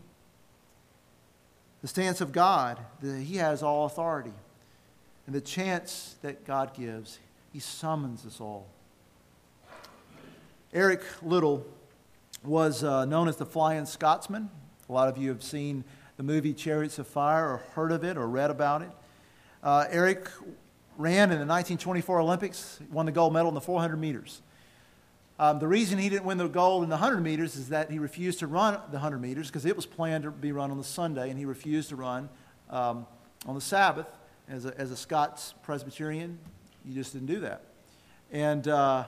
The 1.81 1.89
stance 1.89 2.21
of 2.21 2.31
God, 2.31 2.79
the, 3.01 3.17
he 3.17 3.35
has 3.35 3.61
all 3.61 3.85
authority. 3.85 4.33
And 5.27 5.35
the 5.35 5.41
chance 5.41 6.15
that 6.21 6.45
God 6.45 6.73
gives, 6.73 7.19
he 7.51 7.59
summons 7.59 8.25
us 8.25 8.39
all. 8.39 8.67
Eric 10.73 11.01
Liddell 11.21 11.65
was 12.43 12.83
uh, 12.83 13.05
known 13.05 13.27
as 13.27 13.37
the 13.37 13.45
Flying 13.45 13.85
Scotsman. 13.85 14.49
A 14.89 14.91
lot 14.91 15.07
of 15.07 15.17
you 15.17 15.29
have 15.29 15.43
seen 15.43 15.83
the 16.17 16.23
movie 16.23 16.53
Chariots 16.53 16.97
of 16.97 17.07
Fire 17.07 17.45
or 17.45 17.57
heard 17.73 17.91
of 17.91 18.03
it 18.03 18.17
or 18.17 18.27
read 18.27 18.49
about 18.49 18.81
it. 18.81 18.89
Uh, 19.63 19.85
Eric 19.89 20.27
ran 20.97 21.31
in 21.31 21.37
the 21.37 21.45
1924 21.45 22.19
Olympics, 22.19 22.79
won 22.91 23.05
the 23.05 23.11
gold 23.11 23.33
medal 23.33 23.49
in 23.49 23.55
the 23.55 23.61
400 23.61 23.95
meters. 23.97 24.41
Um, 25.39 25.59
the 25.59 25.67
reason 25.67 25.97
he 25.97 26.09
didn't 26.09 26.25
win 26.25 26.37
the 26.37 26.47
gold 26.47 26.83
in 26.83 26.89
the 26.89 26.97
100 26.97 27.21
meters 27.21 27.55
is 27.55 27.69
that 27.69 27.89
he 27.89 27.99
refused 27.99 28.39
to 28.39 28.47
run 28.47 28.73
the 28.73 28.97
100 28.97 29.19
meters 29.19 29.47
because 29.47 29.65
it 29.65 29.75
was 29.75 29.85
planned 29.85 30.23
to 30.23 30.31
be 30.31 30.51
run 30.51 30.71
on 30.71 30.77
the 30.77 30.83
Sunday, 30.83 31.29
and 31.29 31.37
he 31.39 31.45
refused 31.45 31.89
to 31.89 31.95
run 31.95 32.29
um, 32.69 33.05
on 33.45 33.55
the 33.55 33.61
Sabbath. 33.61 34.07
As 34.49 34.65
a, 34.65 34.77
as 34.77 34.91
a 34.91 34.97
Scots 34.97 35.53
Presbyterian, 35.63 36.37
you 36.83 36.93
just 36.93 37.13
didn't 37.13 37.27
do 37.27 37.39
that. 37.39 37.61
And 38.31 38.67
uh, 38.67 39.05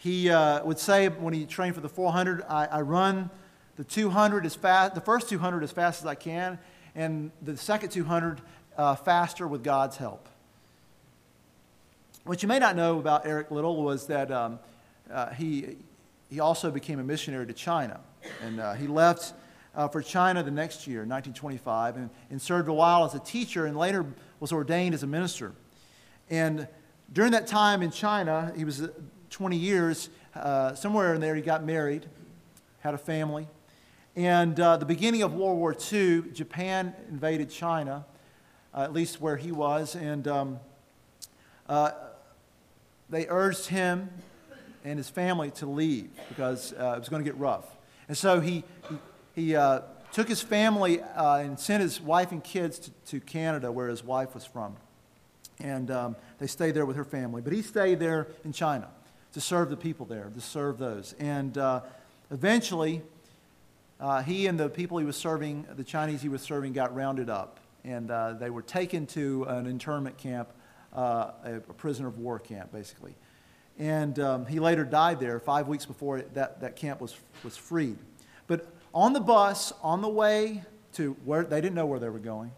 he 0.00 0.30
uh, 0.30 0.64
would 0.64 0.78
say 0.78 1.08
when 1.08 1.34
he 1.34 1.44
trained 1.44 1.74
for 1.74 1.82
the 1.82 1.88
400, 1.88 2.42
I, 2.48 2.64
I 2.64 2.80
run 2.80 3.28
the 3.76 3.84
200 3.84 4.46
as 4.46 4.54
fast, 4.54 4.94
the 4.94 5.00
first 5.02 5.28
200 5.28 5.62
as 5.62 5.72
fast 5.72 6.00
as 6.00 6.06
I 6.06 6.14
can, 6.14 6.58
and 6.94 7.30
the 7.42 7.54
second 7.54 7.90
200 7.90 8.40
uh, 8.78 8.94
faster 8.94 9.46
with 9.46 9.62
God's 9.62 9.98
help. 9.98 10.26
What 12.24 12.42
you 12.42 12.48
may 12.48 12.58
not 12.58 12.76
know 12.76 12.98
about 12.98 13.26
Eric 13.26 13.50
Liddell 13.50 13.82
was 13.82 14.06
that 14.06 14.32
um, 14.32 14.58
uh, 15.12 15.34
he, 15.34 15.76
he 16.30 16.40
also 16.40 16.70
became 16.70 16.98
a 16.98 17.04
missionary 17.04 17.46
to 17.46 17.52
China. 17.52 18.00
And 18.42 18.58
uh, 18.58 18.72
he 18.72 18.86
left 18.86 19.34
uh, 19.74 19.88
for 19.88 20.00
China 20.00 20.42
the 20.42 20.50
next 20.50 20.86
year, 20.86 21.00
1925, 21.00 21.96
and, 21.96 22.10
and 22.30 22.40
served 22.40 22.70
a 22.70 22.72
while 22.72 23.04
as 23.04 23.14
a 23.14 23.18
teacher 23.20 23.66
and 23.66 23.76
later 23.76 24.06
was 24.40 24.50
ordained 24.50 24.94
as 24.94 25.02
a 25.02 25.06
minister. 25.06 25.52
And 26.30 26.66
during 27.12 27.32
that 27.32 27.46
time 27.46 27.82
in 27.82 27.90
China, 27.90 28.50
he 28.56 28.64
was 28.64 28.88
20 29.30 29.56
years, 29.56 30.10
uh, 30.34 30.74
somewhere 30.74 31.14
in 31.14 31.20
there, 31.20 31.34
he 31.34 31.42
got 31.42 31.64
married, 31.64 32.06
had 32.80 32.94
a 32.94 32.98
family. 32.98 33.46
And 34.16 34.58
uh, 34.58 34.76
the 34.76 34.84
beginning 34.84 35.22
of 35.22 35.34
World 35.34 35.56
War 35.56 35.74
II, 35.92 36.32
Japan 36.32 36.92
invaded 37.08 37.48
China, 37.48 38.04
uh, 38.74 38.82
at 38.82 38.92
least 38.92 39.20
where 39.20 39.36
he 39.36 39.52
was, 39.52 39.94
and 39.94 40.26
um, 40.26 40.60
uh, 41.68 41.92
they 43.08 43.26
urged 43.28 43.66
him 43.66 44.10
and 44.84 44.98
his 44.98 45.08
family 45.08 45.50
to 45.52 45.66
leave 45.66 46.10
because 46.28 46.72
uh, 46.72 46.94
it 46.96 46.98
was 46.98 47.08
going 47.08 47.22
to 47.22 47.28
get 47.28 47.38
rough. 47.38 47.66
And 48.08 48.16
so 48.16 48.40
he, 48.40 48.64
he, 48.88 48.96
he 49.34 49.56
uh, 49.56 49.82
took 50.12 50.28
his 50.28 50.42
family 50.42 51.00
and 51.16 51.58
sent 51.58 51.82
his 51.82 52.00
wife 52.00 52.32
and 52.32 52.42
kids 52.42 52.78
to, 52.80 52.90
to, 53.06 53.20
Canada, 53.20 53.70
where 53.70 53.88
his 53.88 54.02
wife 54.02 54.34
was 54.34 54.44
from. 54.44 54.76
And 55.60 55.90
um, 55.90 56.16
they 56.38 56.48
stayed 56.48 56.72
there 56.72 56.86
with 56.86 56.96
her 56.96 57.04
family. 57.04 57.42
But 57.42 57.52
he 57.52 57.62
stayed 57.62 58.00
there 58.00 58.28
in 58.44 58.52
China 58.52 58.88
to 59.32 59.40
serve 59.40 59.70
the 59.70 59.76
people 59.76 60.06
there, 60.06 60.30
to 60.34 60.40
serve 60.40 60.78
those. 60.78 61.14
And 61.18 61.56
eventually, 62.30 63.02
uh, 64.00 64.22
he 64.22 64.46
and 64.46 64.58
the 64.58 64.68
people 64.68 64.96
he 64.96 65.04
was 65.04 65.16
serving, 65.16 65.66
the 65.76 65.84
Chinese 65.84 66.22
he 66.22 66.30
was 66.30 66.40
serving, 66.40 66.72
got 66.72 66.94
rounded 66.94 67.28
up. 67.28 67.60
And 67.84 68.10
uh, 68.10 68.32
they 68.32 68.48
were 68.48 68.62
taken 68.62 69.06
to 69.08 69.44
an 69.44 69.66
internment 69.66 70.16
camp, 70.16 70.48
uh, 70.94 71.32
a, 71.44 71.56
a, 71.56 71.74
prisoner 71.74 72.08
of 72.08 72.18
war 72.18 72.38
camp, 72.38 72.72
basically. 72.72 73.14
And 73.78 74.18
um, 74.18 74.46
he 74.46 74.58
later 74.58 74.84
died 74.84 75.20
there 75.20 75.38
five 75.38 75.68
weeks 75.68 75.84
before 75.84 76.22
that, 76.22 76.60
that 76.60 76.76
camp 76.76 77.00
was, 77.00 77.14
was 77.44 77.56
freed. 77.56 77.98
But 78.46 78.66
on 78.94 79.12
the 79.12 79.20
bus, 79.20 79.72
on 79.82 80.00
the 80.00 80.08
way 80.08 80.64
to 80.94 81.12
where 81.24 81.44
they 81.44 81.60
didn't 81.60 81.74
know 81.74 81.86
where 81.86 82.00
they 82.00 82.08
were 82.08 82.18
going, 82.18 82.52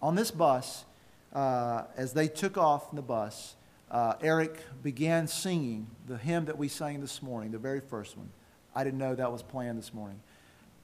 on 0.00 0.14
this 0.14 0.30
bus, 0.30 0.84
uh, 1.32 1.84
as 1.96 2.12
they 2.12 2.28
took 2.28 2.56
off 2.56 2.92
the 2.92 3.02
bus, 3.02 3.56
uh, 3.94 4.16
Eric 4.20 4.60
began 4.82 5.26
singing 5.26 5.86
the 6.06 6.18
hymn 6.18 6.44
that 6.44 6.58
we 6.58 6.68
sang 6.68 7.00
this 7.00 7.22
morning, 7.22 7.52
the 7.52 7.58
very 7.58 7.80
first 7.80 8.18
one. 8.18 8.28
I 8.74 8.84
didn't 8.84 8.98
know 8.98 9.14
that 9.14 9.32
was 9.32 9.42
planned 9.42 9.78
this 9.78 9.94
morning 9.94 10.20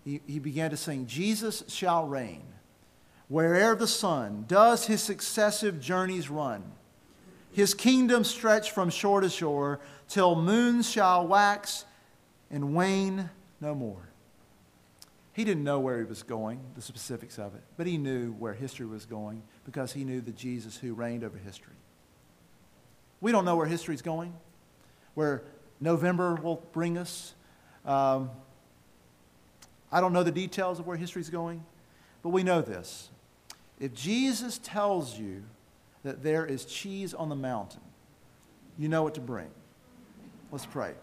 he, 0.04 0.20
he 0.26 0.38
began 0.38 0.70
to 0.70 0.76
sing, 0.76 1.06
Jesus 1.06 1.64
shall 1.68 2.06
reign 2.06 2.44
where'er 3.28 3.76
the 3.76 3.86
sun 3.86 4.44
does 4.48 4.86
his 4.86 5.02
successive 5.02 5.80
journeys 5.80 6.28
run. 6.28 6.64
His 7.52 7.74
kingdom 7.74 8.24
stretch 8.24 8.70
from 8.70 8.90
shore 8.90 9.20
to 9.20 9.28
shore 9.28 9.80
till 10.08 10.36
moons 10.36 10.88
shall 10.88 11.26
wax 11.26 11.84
and 12.50 12.74
wane 12.74 13.30
no 13.60 13.74
more. 13.74 14.08
He 15.32 15.44
didn't 15.44 15.64
know 15.64 15.80
where 15.80 15.98
he 15.98 16.04
was 16.04 16.22
going, 16.22 16.60
the 16.74 16.82
specifics 16.82 17.38
of 17.38 17.54
it, 17.54 17.62
but 17.76 17.86
he 17.86 17.98
knew 17.98 18.32
where 18.32 18.52
history 18.52 18.86
was 18.86 19.06
going 19.06 19.42
because 19.64 19.92
he 19.92 20.04
knew 20.04 20.20
the 20.20 20.32
Jesus 20.32 20.76
who 20.76 20.94
reigned 20.94 21.24
over 21.24 21.38
history. 21.38 21.74
We 23.20 23.32
don't 23.32 23.44
know 23.44 23.56
where 23.56 23.66
history 23.66 23.94
is 23.94 24.02
going, 24.02 24.34
where 25.14 25.42
November 25.80 26.34
will 26.36 26.62
bring 26.72 26.96
us. 26.98 27.34
Um, 27.84 28.30
I 29.92 30.00
don't 30.00 30.12
know 30.12 30.22
the 30.22 30.32
details 30.32 30.78
of 30.78 30.86
where 30.86 30.96
history 30.96 31.20
is 31.20 31.30
going, 31.30 31.64
but 32.22 32.30
we 32.30 32.42
know 32.42 32.62
this. 32.62 33.10
If 33.78 33.94
Jesus 33.94 34.58
tells 34.62 35.18
you 35.18 35.42
that 36.02 36.22
there 36.22 36.46
is 36.46 36.64
cheese 36.64 37.14
on 37.14 37.28
the 37.28 37.34
mountain, 37.34 37.80
you 38.78 38.88
know 38.88 39.02
what 39.02 39.14
to 39.14 39.20
bring. 39.20 39.50
Let's 40.52 40.66
pray. 40.66 40.94